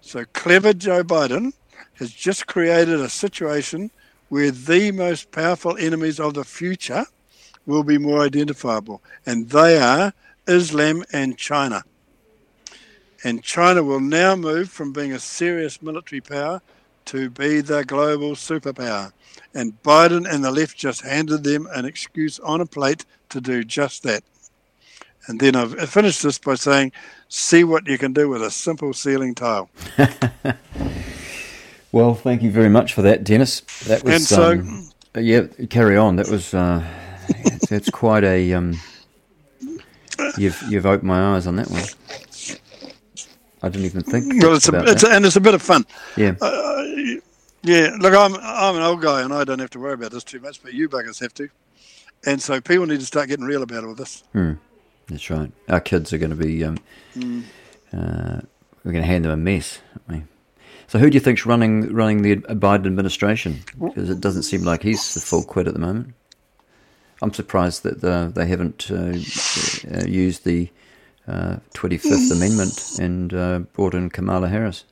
So 0.00 0.24
clever 0.32 0.72
Joe 0.72 1.04
Biden 1.04 1.52
has 1.94 2.10
just 2.10 2.46
created 2.48 3.00
a 3.00 3.08
situation 3.08 3.90
where 4.32 4.50
the 4.50 4.90
most 4.92 5.30
powerful 5.30 5.76
enemies 5.76 6.18
of 6.18 6.32
the 6.32 6.42
future 6.42 7.04
will 7.66 7.84
be 7.84 7.98
more 7.98 8.22
identifiable, 8.22 9.02
and 9.26 9.50
they 9.50 9.76
are 9.76 10.14
Islam 10.46 11.04
and 11.12 11.36
China. 11.36 11.82
And 13.22 13.42
China 13.42 13.82
will 13.82 14.00
now 14.00 14.34
move 14.34 14.70
from 14.70 14.90
being 14.90 15.12
a 15.12 15.18
serious 15.18 15.82
military 15.82 16.22
power 16.22 16.62
to 17.04 17.28
be 17.28 17.60
the 17.60 17.84
global 17.84 18.30
superpower. 18.30 19.12
And 19.52 19.82
Biden 19.82 20.26
and 20.26 20.42
the 20.42 20.50
left 20.50 20.78
just 20.78 21.02
handed 21.02 21.44
them 21.44 21.68
an 21.70 21.84
excuse 21.84 22.40
on 22.40 22.62
a 22.62 22.66
plate 22.66 23.04
to 23.28 23.38
do 23.38 23.64
just 23.64 24.02
that. 24.04 24.24
And 25.26 25.40
then 25.40 25.54
I've 25.54 25.90
finished 25.90 26.22
this 26.22 26.38
by 26.38 26.54
saying, 26.54 26.92
see 27.28 27.64
what 27.64 27.86
you 27.86 27.98
can 27.98 28.14
do 28.14 28.30
with 28.30 28.42
a 28.42 28.50
simple 28.50 28.94
ceiling 28.94 29.34
tile. 29.34 29.68
well, 31.92 32.14
thank 32.14 32.42
you 32.42 32.50
very 32.50 32.68
much 32.68 32.94
for 32.94 33.02
that, 33.02 33.24
Denis. 33.24 33.60
That 33.86 34.02
was, 34.02 34.14
and 34.14 34.22
so, 34.22 34.50
um, 34.52 34.90
yeah, 35.14 35.46
carry 35.70 35.96
on. 35.96 36.16
That 36.16 36.28
was, 36.28 36.54
uh, 36.54 36.84
that's 37.70 37.90
quite 37.90 38.24
a, 38.24 38.52
um, 38.54 38.80
you've, 40.36 40.60
you've 40.68 40.86
opened 40.86 41.08
my 41.08 41.36
eyes 41.36 41.46
on 41.46 41.56
that 41.56 41.68
one. 41.68 41.84
I 43.62 43.68
didn't 43.68 43.86
even 43.86 44.02
think. 44.02 44.42
Well, 44.42 44.56
it's 44.56 44.68
a, 44.68 44.82
it's 44.84 45.04
a, 45.04 45.10
and 45.10 45.24
it's 45.24 45.36
a 45.36 45.40
bit 45.40 45.54
of 45.54 45.62
fun. 45.62 45.86
Yeah. 46.16 46.34
Uh, 46.40 46.84
yeah. 47.62 47.96
Look, 48.00 48.12
I'm 48.12 48.34
I'm 48.36 48.74
an 48.74 48.82
old 48.82 49.00
guy, 49.00 49.22
and 49.22 49.32
I 49.32 49.44
don't 49.44 49.60
have 49.60 49.70
to 49.70 49.78
worry 49.78 49.94
about 49.94 50.10
this 50.10 50.24
too 50.24 50.40
much, 50.40 50.62
but 50.62 50.74
you 50.74 50.88
buggers 50.88 51.20
have 51.20 51.32
to. 51.34 51.48
And 52.26 52.42
so 52.42 52.60
people 52.60 52.86
need 52.86 53.00
to 53.00 53.06
start 53.06 53.28
getting 53.28 53.44
real 53.44 53.62
about 53.62 53.84
all 53.84 53.94
this. 53.94 54.24
Hmm. 54.32 54.54
That's 55.06 55.30
right. 55.30 55.52
Our 55.68 55.80
kids 55.80 56.12
are 56.12 56.18
going 56.18 56.30
to 56.30 56.36
be. 56.36 56.64
Um, 56.64 56.78
mm. 57.14 57.42
uh, 57.92 58.40
we're 58.84 58.92
going 58.92 59.02
to 59.02 59.08
hand 59.08 59.24
them 59.24 59.32
a 59.32 59.36
mess. 59.36 59.78
So, 60.88 60.98
who 60.98 61.10
do 61.10 61.14
you 61.14 61.20
think's 61.20 61.46
running 61.46 61.92
running 61.92 62.22
the 62.22 62.36
Biden 62.36 62.86
administration? 62.86 63.60
Because 63.80 64.10
it 64.10 64.20
doesn't 64.20 64.42
seem 64.42 64.62
like 64.62 64.82
he's 64.82 65.14
the 65.14 65.20
full 65.20 65.42
quid 65.42 65.68
at 65.68 65.74
the 65.74 65.80
moment. 65.80 66.14
I'm 67.22 67.32
surprised 67.32 67.84
that 67.84 68.00
the, 68.00 68.32
they 68.34 68.46
haven't 68.46 68.90
uh, 68.90 69.14
uh, 69.96 70.04
used 70.06 70.44
the 70.44 70.68
uh, 71.28 71.56
25th 71.72 72.32
Amendment 72.32 72.98
and 72.98 73.32
uh, 73.32 73.58
brought 73.72 73.94
in 73.94 74.10
Kamala 74.10 74.48
Harris. 74.48 74.84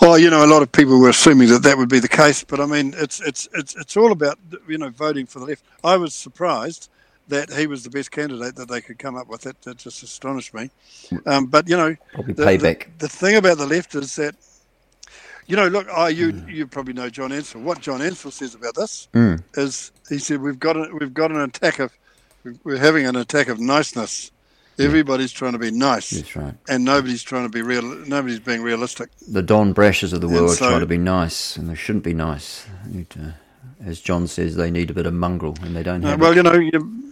Well, 0.00 0.18
you 0.18 0.30
know, 0.30 0.44
a 0.44 0.46
lot 0.46 0.62
of 0.62 0.70
people 0.70 1.00
were 1.00 1.08
assuming 1.08 1.48
that 1.48 1.64
that 1.64 1.78
would 1.78 1.88
be 1.88 1.98
the 1.98 2.08
case, 2.08 2.44
but 2.44 2.60
I 2.60 2.66
mean, 2.66 2.94
it's 2.96 3.20
it's 3.20 3.48
it's 3.54 3.74
it's 3.74 3.96
all 3.96 4.12
about 4.12 4.38
you 4.68 4.78
know 4.78 4.90
voting 4.90 5.26
for 5.26 5.40
the 5.40 5.46
left. 5.46 5.64
I 5.82 5.96
was 5.96 6.14
surprised 6.14 6.88
that 7.28 7.52
he 7.52 7.66
was 7.66 7.82
the 7.82 7.90
best 7.90 8.10
candidate 8.10 8.56
that 8.56 8.68
they 8.68 8.80
could 8.80 8.98
come 8.98 9.16
up 9.16 9.28
with. 9.28 9.42
That, 9.42 9.60
that 9.62 9.78
just 9.78 10.02
astonished 10.02 10.54
me. 10.54 10.70
Um, 11.24 11.46
but 11.46 11.68
you 11.68 11.76
know, 11.76 11.96
the, 12.14 12.44
payback. 12.44 12.84
The, 12.98 13.06
the, 13.06 13.08
thing 13.08 13.36
about 13.36 13.58
the 13.58 13.66
left 13.66 13.94
is 13.94 14.16
that, 14.16 14.34
you 15.46 15.56
know, 15.56 15.68
look, 15.68 15.88
I 15.88 16.08
you 16.08 16.32
mm. 16.32 16.52
you 16.52 16.66
probably 16.66 16.94
know 16.94 17.10
John 17.10 17.32
Ansell. 17.32 17.62
What 17.62 17.80
John 17.80 18.02
Ansell 18.02 18.30
says 18.30 18.54
about 18.54 18.74
this 18.74 19.08
mm. 19.12 19.42
is 19.54 19.92
he 20.08 20.18
said 20.18 20.40
we've 20.40 20.58
got 20.58 20.76
a, 20.76 20.90
we've 20.98 21.14
got 21.14 21.30
an 21.30 21.40
attack 21.40 21.78
of 21.78 21.92
we're 22.64 22.78
having 22.78 23.06
an 23.06 23.16
attack 23.16 23.48
of 23.48 23.58
niceness. 23.58 24.30
Everybody's 24.78 25.32
trying 25.32 25.52
to 25.52 25.58
be 25.58 25.70
nice. 25.70 26.10
That's 26.10 26.36
right. 26.36 26.54
And 26.68 26.84
nobody's 26.84 27.22
trying 27.22 27.44
to 27.44 27.48
be 27.48 27.62
real. 27.62 27.82
Nobody's 27.82 28.40
being 28.40 28.62
realistic. 28.62 29.08
The 29.26 29.42
Don 29.42 29.72
Brashes 29.72 30.12
of 30.12 30.20
the 30.20 30.28
world 30.28 30.50
so, 30.50 30.68
try 30.68 30.78
to 30.78 30.86
be 30.86 30.98
nice, 30.98 31.56
and 31.56 31.70
they 31.70 31.74
shouldn't 31.74 32.04
be 32.04 32.12
nice. 32.12 32.66
Uh, 32.94 33.32
as 33.82 34.02
John 34.02 34.26
says, 34.26 34.56
they 34.56 34.70
need 34.70 34.90
a 34.90 34.92
bit 34.92 35.06
of 35.06 35.14
mongrel, 35.14 35.56
and 35.62 35.74
they 35.74 35.82
don't 35.82 36.02
have. 36.02 36.20
Uh, 36.20 36.22
well, 36.22 36.32
it. 36.32 36.36
you 36.36 36.42
know, 36.42 36.54
you, 36.54 37.05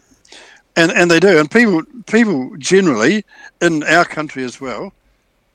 and 0.76 0.90
and 0.92 1.10
they 1.10 1.20
do, 1.20 1.38
and 1.38 1.50
people 1.50 1.82
people 2.06 2.56
generally 2.58 3.24
in 3.60 3.82
our 3.84 4.04
country 4.04 4.44
as 4.44 4.60
well 4.60 4.92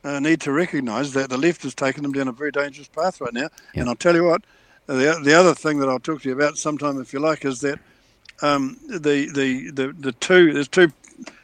uh, 0.04 0.20
need 0.20 0.42
to 0.42 0.52
recognise 0.52 1.14
that 1.14 1.30
the 1.30 1.38
left 1.38 1.64
has 1.64 1.76
taken 1.76 2.04
them 2.04 2.14
down 2.14 2.28
a 2.28 2.32
very 2.32 2.52
dangerous 2.52 2.88
path 2.88 3.20
right 3.22 3.34
now. 3.34 3.50
And 3.76 3.90
I'll 3.90 3.96
tell 3.96 4.16
you 4.16 4.24
what, 4.24 4.44
the 4.86 5.20
the 5.24 5.34
other 5.34 5.54
thing 5.54 5.80
that 5.80 5.90
I'll 5.90 6.00
talk 6.00 6.22
to 6.22 6.30
you 6.30 6.36
about 6.36 6.58
sometime, 6.58 7.00
if 7.02 7.14
you 7.14 7.20
like, 7.20 7.46
is 7.46 7.60
that 7.62 7.80
um, 8.42 8.78
the, 8.88 9.30
the 9.34 9.72
the 9.72 9.96
the 10.00 10.12
two 10.14 10.54
there's 10.54 10.68
two 10.68 10.92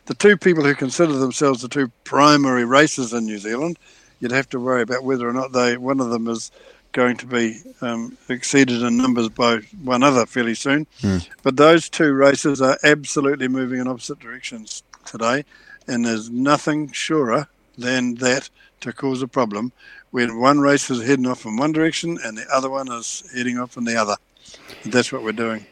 the 0.06 0.14
two 0.14 0.38
people 0.38 0.64
who 0.64 0.76
consider 0.76 1.14
themselves 1.14 1.62
the 1.62 1.68
two 1.68 1.92
primary 2.04 2.66
races 2.66 3.14
in 3.14 3.26
New 3.26 3.40
Zealand, 3.40 3.78
you'd 4.20 4.32
have 4.32 4.50
to 4.50 4.60
worry 4.60 4.82
about 4.82 5.04
whether 5.04 5.28
or 5.28 5.34
not 5.34 5.52
they 5.52 5.78
one 5.78 6.00
of 6.00 6.10
them 6.10 6.28
is 6.28 6.52
going 6.96 7.18
to 7.18 7.26
be 7.26 7.60
um, 7.82 8.18
exceeded 8.30 8.82
in 8.82 8.96
numbers 8.96 9.28
by 9.28 9.58
one 9.84 10.02
other 10.02 10.26
fairly 10.26 10.56
soon. 10.56 10.88
Mm. 11.02 11.28
But 11.44 11.58
those 11.58 11.90
two 11.90 12.14
races 12.14 12.62
are 12.62 12.78
absolutely 12.84 13.50
moving 13.50 13.82
in 13.82 13.88
opposite 13.88 14.20
directions 14.20 14.82
today, 15.06 15.44
and 15.88 16.06
there's 16.06 16.30
nothing 16.30 16.92
surer 16.94 17.48
than 17.78 18.16
that 18.16 18.50
to 18.80 18.94
cause 18.94 19.22
a 19.22 19.28
problem 19.28 19.74
when 20.12 20.40
one 20.40 20.62
race 20.62 20.90
is 20.90 21.06
heading 21.06 21.28
off 21.28 21.46
in 21.46 21.58
one 21.58 21.74
direction 21.74 22.18
and 22.24 22.38
the 22.38 22.46
other 22.50 22.70
one 22.70 22.90
is 22.90 23.30
heading 23.36 23.60
off 23.60 23.76
in 23.76 23.84
the 23.84 23.98
other. 23.98 24.16
And 24.86 24.94
that's 24.94 25.12
what 25.12 25.22
we're 25.22 25.34
doing. 25.34 25.66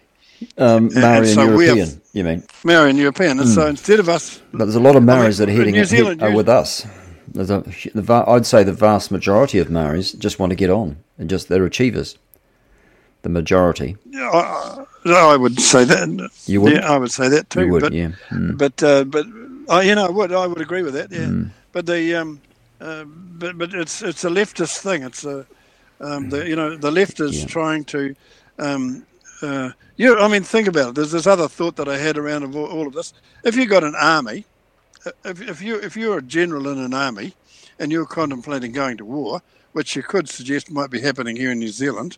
Um, 0.58 0.90
Maori 0.94 1.20
and, 1.20 1.28
so 1.28 1.44
European, 1.46 1.78
have, 1.78 2.02
you 2.12 2.24
mean? 2.26 2.44
Maori 2.66 2.90
and 2.90 3.00
European. 3.00 3.40
And 3.40 3.48
mm. 3.48 3.56
so 3.56 3.68
instead 3.68 4.02
of 4.02 4.10
us. 4.10 4.42
But 4.52 4.66
there's 4.66 4.76
a 4.76 4.82
lot 4.82 4.98
of 4.98 5.04
Maoris 5.04 5.40
I 5.40 5.46
mean, 5.46 5.48
that 5.48 5.54
are 5.54 5.58
heading 5.58 5.76
New 5.76 5.86
Zealand, 5.86 6.22
head, 6.22 6.34
are 6.34 6.36
with 6.36 6.50
us. 6.50 6.86
A, 7.36 7.46
the, 7.46 8.24
I'd 8.28 8.46
say 8.46 8.63
the 8.63 8.74
vast 8.74 9.12
majority 9.12 9.58
of 9.60 9.69
Maoris 9.69 10.12
just 10.13 10.39
want 10.39 10.52
to 10.52 10.56
get 10.56 10.69
on 10.69 10.98
and 11.17 11.30
just 11.30 11.50
they're 11.50 11.65
achievers. 11.65 12.17
The 13.24 13.30
majority. 13.30 13.96
Yeah, 14.10 14.30
I, 14.30 14.86
I 15.34 15.38
would 15.38 15.60
say 15.60 15.86
that. 15.86 16.30
You 16.46 16.62
would. 16.62 16.74
Yeah, 16.74 16.91
I 16.91 16.98
would 16.98 17.12
say 17.12 17.30
that 17.30 17.50
too. 17.50 17.62
You 17.65 17.72
would, 17.72 17.82
but, 17.82 17.93
yeah. 17.93 18.12
Mm. 18.30 18.58
But 18.58 18.84
uh, 18.84 19.06
but 19.06 19.26
uh, 19.69 19.80
you 19.80 19.96
know, 19.96 20.06
I 20.08 20.10
would 20.10 20.32
I 20.34 20.46
would 20.46 20.60
agree 20.62 20.84
with 20.84 20.93
that. 20.96 21.10
Yeah. 21.12 21.28
Mm. 21.28 21.50
But 21.72 21.86
the 21.86 22.15
um, 22.15 22.41
uh, 22.82 23.06
but 23.06 23.58
but 23.58 23.74
it's 23.74 24.02
it's 24.02 24.26
a 24.26 24.30
leftist 24.30 24.80
thing. 24.80 25.04
It's 25.04 25.24
a 25.24 25.46
um, 26.02 26.30
the 26.30 26.48
you 26.48 26.56
know 26.58 26.76
the 26.76 26.91
left 26.91 27.22
is 27.22 27.41
Yeah. 27.41 27.48
trying 27.48 27.86
to 27.86 28.13
um, 28.60 29.06
uh, 29.41 29.72
you. 29.96 30.19
I 30.19 30.28
mean, 30.28 30.43
think 30.43 30.67
about 30.67 30.89
it. 30.89 30.96
There's 30.96 31.13
this 31.13 31.26
other 31.26 31.48
thought 31.48 31.78
that 31.78 31.88
I 31.88 31.98
had 31.98 32.17
around 32.17 32.54
all, 32.56 32.65
all 32.65 32.88
of 32.88 32.93
this. 32.93 33.13
If 33.46 33.56
you 33.56 33.65
got 33.67 33.86
an 33.86 33.96
army, 33.96 34.46
if, 35.26 35.42
if 35.42 35.62
you 35.62 35.76
if 35.80 35.96
you're 35.96 36.20
a 36.20 36.22
general 36.22 36.68
in 36.68 36.78
an 36.78 36.94
army, 36.94 37.34
and 37.80 37.92
you're 37.92 38.06
contemplating 38.06 38.72
going 38.72 38.98
to 38.98 39.06
war, 39.06 39.42
which 39.74 39.96
you 39.96 40.04
could 40.04 40.30
suggest 40.30 40.72
might 40.72 40.89
be 40.89 41.02
happening 41.02 41.36
here 41.36 41.52
in 41.52 41.60
New 41.60 41.70
Zealand, 41.70 42.18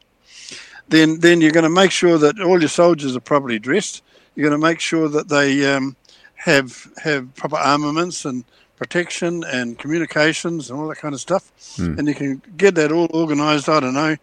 then 0.88 1.20
then 1.20 1.42
you're 1.42 1.52
going 1.52 1.64
to 1.64 1.70
make 1.70 1.92
sure 1.92 2.18
that 2.18 2.40
all 2.40 2.60
your 2.60 2.70
soldiers 2.70 3.16
are 3.16 3.22
properly 3.22 3.60
dressed. 3.60 4.04
You're 4.36 4.50
going 4.50 4.60
to 4.60 4.68
make 4.68 4.80
sure 4.80 5.08
that 5.10 5.30
they 5.30 5.74
um, 5.74 5.96
have 6.36 6.88
have 7.04 7.34
proper 7.36 7.58
armaments 7.58 8.26
and 8.26 8.44
protection 8.76 9.44
and 9.46 9.80
communications 9.80 10.70
and 10.70 10.80
all 10.80 10.88
that 10.90 10.98
kind 10.98 11.14
of 11.14 11.22
stuff. 11.22 11.52
Mm. 11.78 11.98
And 11.98 12.08
you 12.08 12.14
can 12.14 12.42
get 12.58 12.76
that 12.76 12.92
all 12.92 13.08
organised. 13.14 13.70
I 13.70 13.80
don't 13.80 13.94
know 13.94 14.16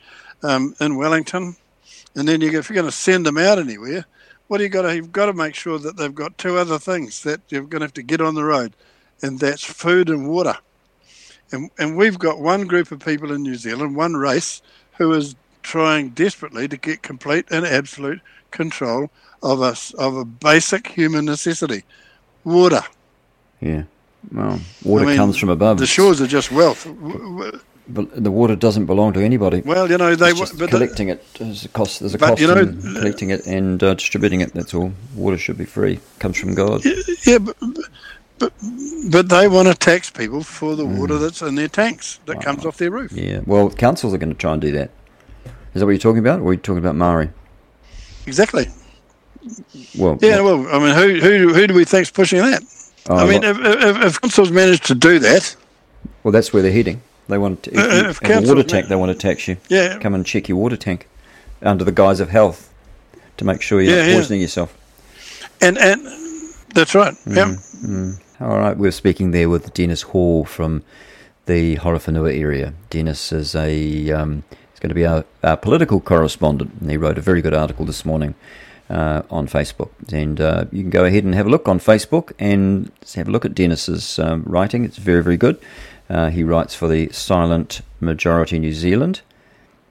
um, 0.42 0.74
in 0.80 0.96
Wellington, 0.96 1.56
and 2.14 2.28
then 2.28 2.40
you, 2.40 2.58
if 2.58 2.68
you're 2.68 2.74
going 2.74 2.86
to 2.86 2.92
send 2.92 3.26
them 3.26 3.38
out 3.38 3.58
anywhere, 3.58 4.04
what 4.52 4.58
do 4.58 4.64
you 4.64 4.68
got 4.68 4.82
to? 4.82 4.94
You've 4.94 5.12
got 5.12 5.26
to 5.26 5.32
make 5.32 5.54
sure 5.54 5.78
that 5.78 5.96
they've 5.96 6.14
got 6.14 6.36
two 6.36 6.58
other 6.58 6.78
things 6.78 7.22
that 7.22 7.40
you're 7.48 7.62
going 7.62 7.80
to 7.80 7.86
have 7.86 7.94
to 7.94 8.02
get 8.02 8.20
on 8.20 8.34
the 8.34 8.44
road, 8.44 8.74
and 9.22 9.40
that's 9.40 9.64
food 9.64 10.10
and 10.10 10.28
water. 10.28 10.58
And, 11.52 11.70
and 11.78 11.96
we've 11.96 12.18
got 12.18 12.38
one 12.38 12.66
group 12.66 12.92
of 12.92 13.00
people 13.00 13.32
in 13.32 13.42
New 13.42 13.54
Zealand, 13.54 13.96
one 13.96 14.12
race, 14.12 14.60
who 14.98 15.10
is 15.14 15.36
trying 15.62 16.10
desperately 16.10 16.68
to 16.68 16.76
get 16.76 17.00
complete 17.00 17.46
and 17.50 17.64
absolute 17.64 18.20
control 18.50 19.10
of 19.42 19.62
a, 19.62 19.74
of 19.96 20.18
a 20.18 20.26
basic 20.26 20.86
human 20.86 21.24
necessity 21.24 21.84
water. 22.44 22.82
Yeah. 23.58 23.84
Well, 24.32 24.60
water 24.84 25.04
I 25.04 25.08
mean, 25.08 25.16
comes 25.16 25.38
from 25.38 25.48
above. 25.48 25.78
The 25.78 25.86
shores 25.86 26.20
are 26.20 26.26
just 26.26 26.52
wealth. 26.52 26.86
But 27.88 28.22
the 28.22 28.30
water 28.30 28.54
doesn't 28.54 28.86
belong 28.86 29.12
to 29.14 29.20
anybody. 29.20 29.60
Well, 29.62 29.90
you 29.90 29.98
know, 29.98 30.14
they 30.14 30.32
but 30.32 30.70
collecting 30.70 31.08
it. 31.08 31.20
There's 31.34 31.64
a 31.64 31.68
cost. 31.68 31.98
There's 32.00 32.14
a 32.14 32.18
cost 32.18 32.40
you 32.40 32.46
know, 32.46 32.60
in 32.60 32.80
collecting 32.80 33.30
it 33.30 33.44
and 33.46 33.82
uh, 33.82 33.94
distributing 33.94 34.40
it. 34.40 34.54
That's 34.54 34.72
all. 34.72 34.92
Water 35.16 35.36
should 35.36 35.58
be 35.58 35.64
free. 35.64 35.98
Comes 36.20 36.38
from 36.38 36.54
God. 36.54 36.84
Yeah, 37.26 37.38
but, 37.38 37.56
but 38.38 38.52
but 39.10 39.28
they 39.28 39.48
want 39.48 39.66
to 39.68 39.74
tax 39.74 40.10
people 40.10 40.42
for 40.44 40.74
Mm. 40.74 40.76
the 40.76 40.86
water 40.86 41.18
that's 41.18 41.42
in 41.42 41.56
their 41.56 41.68
tanks 41.68 42.20
that 42.26 42.40
comes 42.40 42.64
off 42.64 42.76
their 42.78 42.90
roof. 42.90 43.10
Yeah. 43.12 43.40
Well, 43.46 43.68
councils 43.70 44.14
are 44.14 44.18
going 44.18 44.32
to 44.32 44.38
try 44.38 44.52
and 44.52 44.60
do 44.62 44.70
that. 44.72 44.90
Is 45.74 45.80
that 45.80 45.84
what 45.86 45.90
you're 45.92 45.98
talking 45.98 46.20
about? 46.20 46.40
Or 46.40 46.48
are 46.48 46.52
you 46.52 46.58
talking 46.60 46.78
about 46.78 46.94
Maori? 46.94 47.30
Exactly. 48.26 48.68
Well, 49.98 50.18
Yeah. 50.20 50.40
Well, 50.40 50.66
I 50.68 50.78
mean, 50.78 50.94
who 50.94 51.20
who 51.20 51.52
who 51.54 51.66
do 51.66 51.74
we 51.74 51.84
think's 51.84 52.10
pushing 52.12 52.38
that? 52.40 52.62
Oh, 53.08 53.16
I 53.16 53.28
mean, 53.28 53.40
well- 53.42 53.50
if, 53.66 53.96
if, 53.96 54.02
if 54.04 54.20
councils 54.20 54.52
manage 54.52 54.80
to 54.82 54.94
do 54.94 55.18
that, 55.18 55.56
Well, 56.22 56.30
that's 56.30 56.52
where 56.52 56.62
they're 56.62 56.70
heading. 56.72 57.02
They 57.32 57.38
want 57.38 57.62
to, 57.64 57.70
if 57.72 57.78
Uh, 57.78 57.82
you 57.82 58.08
if 58.10 58.18
have 58.20 58.44
a 58.44 58.48
water 58.48 58.62
tank. 58.62 58.88
They 58.88 58.96
want 58.96 59.10
to 59.12 59.18
tax 59.28 59.48
you. 59.48 59.56
Yeah. 59.68 59.98
Come 59.98 60.14
and 60.14 60.24
check 60.26 60.48
your 60.48 60.58
water 60.58 60.76
tank 60.76 61.08
under 61.62 61.84
the 61.84 61.92
guise 62.02 62.20
of 62.20 62.28
health 62.30 62.68
to 63.38 63.44
make 63.44 63.62
sure 63.62 63.80
you're 63.80 63.94
Yeah, 63.96 64.02
not 64.02 64.08
yeah. 64.10 64.16
poisoning 64.16 64.40
yourself. 64.42 64.70
and 65.60 65.78
and 65.78 66.00
that's 66.74 66.94
right. 66.94 67.14
Yeah. 67.26 67.56
Mm. 67.84 68.18
All 68.40 68.58
right, 68.58 68.76
we're 68.76 68.90
speaking 69.02 69.30
there 69.32 69.48
with 69.48 69.72
Denis 69.74 70.02
Hall 70.02 70.44
from 70.44 70.82
the 71.46 71.76
Horowhenua 71.76 72.30
area. 72.36 72.72
Denis 72.90 73.32
is 73.32 73.54
a 73.54 74.10
um, 74.10 74.42
he's 74.70 74.80
going 74.80 74.88
to 74.96 75.00
be 75.02 75.06
our, 75.06 75.24
our 75.42 75.56
political 75.56 76.00
correspondent, 76.00 76.70
and 76.80 76.90
he 76.90 76.96
wrote 76.96 77.18
a 77.18 77.20
very 77.30 77.40
good 77.42 77.54
article 77.54 77.84
this 77.86 78.04
morning 78.04 78.34
uh, 78.90 79.22
on 79.30 79.46
Facebook. 79.46 79.90
And 80.12 80.40
uh, 80.40 80.64
you 80.72 80.82
can 80.82 80.90
go 80.90 81.04
ahead 81.04 81.24
and 81.24 81.34
have 81.34 81.46
a 81.46 81.50
look 81.50 81.68
on 81.68 81.78
Facebook 81.78 82.32
and 82.38 82.90
have 83.14 83.28
a 83.28 83.30
look 83.30 83.44
at 83.44 83.54
Denis's 83.54 84.18
um, 84.18 84.42
writing. 84.54 84.84
It's 84.84 84.98
very 84.98 85.22
very 85.22 85.36
good. 85.36 85.56
Uh, 86.12 86.28
he 86.28 86.44
writes 86.44 86.74
for 86.74 86.88
the 86.88 87.08
Silent 87.10 87.80
Majority 87.98 88.58
New 88.58 88.74
Zealand. 88.74 89.22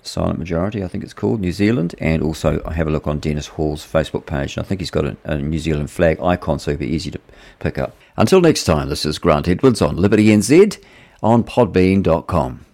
Silent 0.03 0.37
Majority, 0.37 0.83
I 0.83 0.87
think 0.87 1.03
it's 1.03 1.13
called, 1.13 1.41
New 1.41 1.51
Zealand, 1.51 1.95
and 1.97 2.21
also 2.21 2.61
I 2.63 2.73
have 2.73 2.85
a 2.87 2.91
look 2.91 3.07
on 3.07 3.19
Denis 3.19 3.47
Hall's 3.47 3.83
Facebook 3.83 4.27
page. 4.27 4.55
I 4.55 4.61
think 4.61 4.81
he's 4.81 4.91
got 4.91 5.05
a, 5.05 5.17
a 5.23 5.39
New 5.39 5.57
Zealand 5.57 5.89
flag 5.89 6.19
icon, 6.21 6.59
so 6.59 6.71
it'll 6.71 6.79
be 6.79 6.87
easy 6.87 7.09
to 7.09 7.19
pick 7.59 7.79
up. 7.79 7.95
Until 8.17 8.39
next 8.39 8.65
time, 8.65 8.89
this 8.89 9.03
is 9.03 9.17
Grant 9.17 9.47
Edwards 9.47 9.81
on 9.81 9.95
Liberty 9.95 10.27
NZ 10.27 10.79
on 11.23 11.43
podbean.com. 11.43 12.65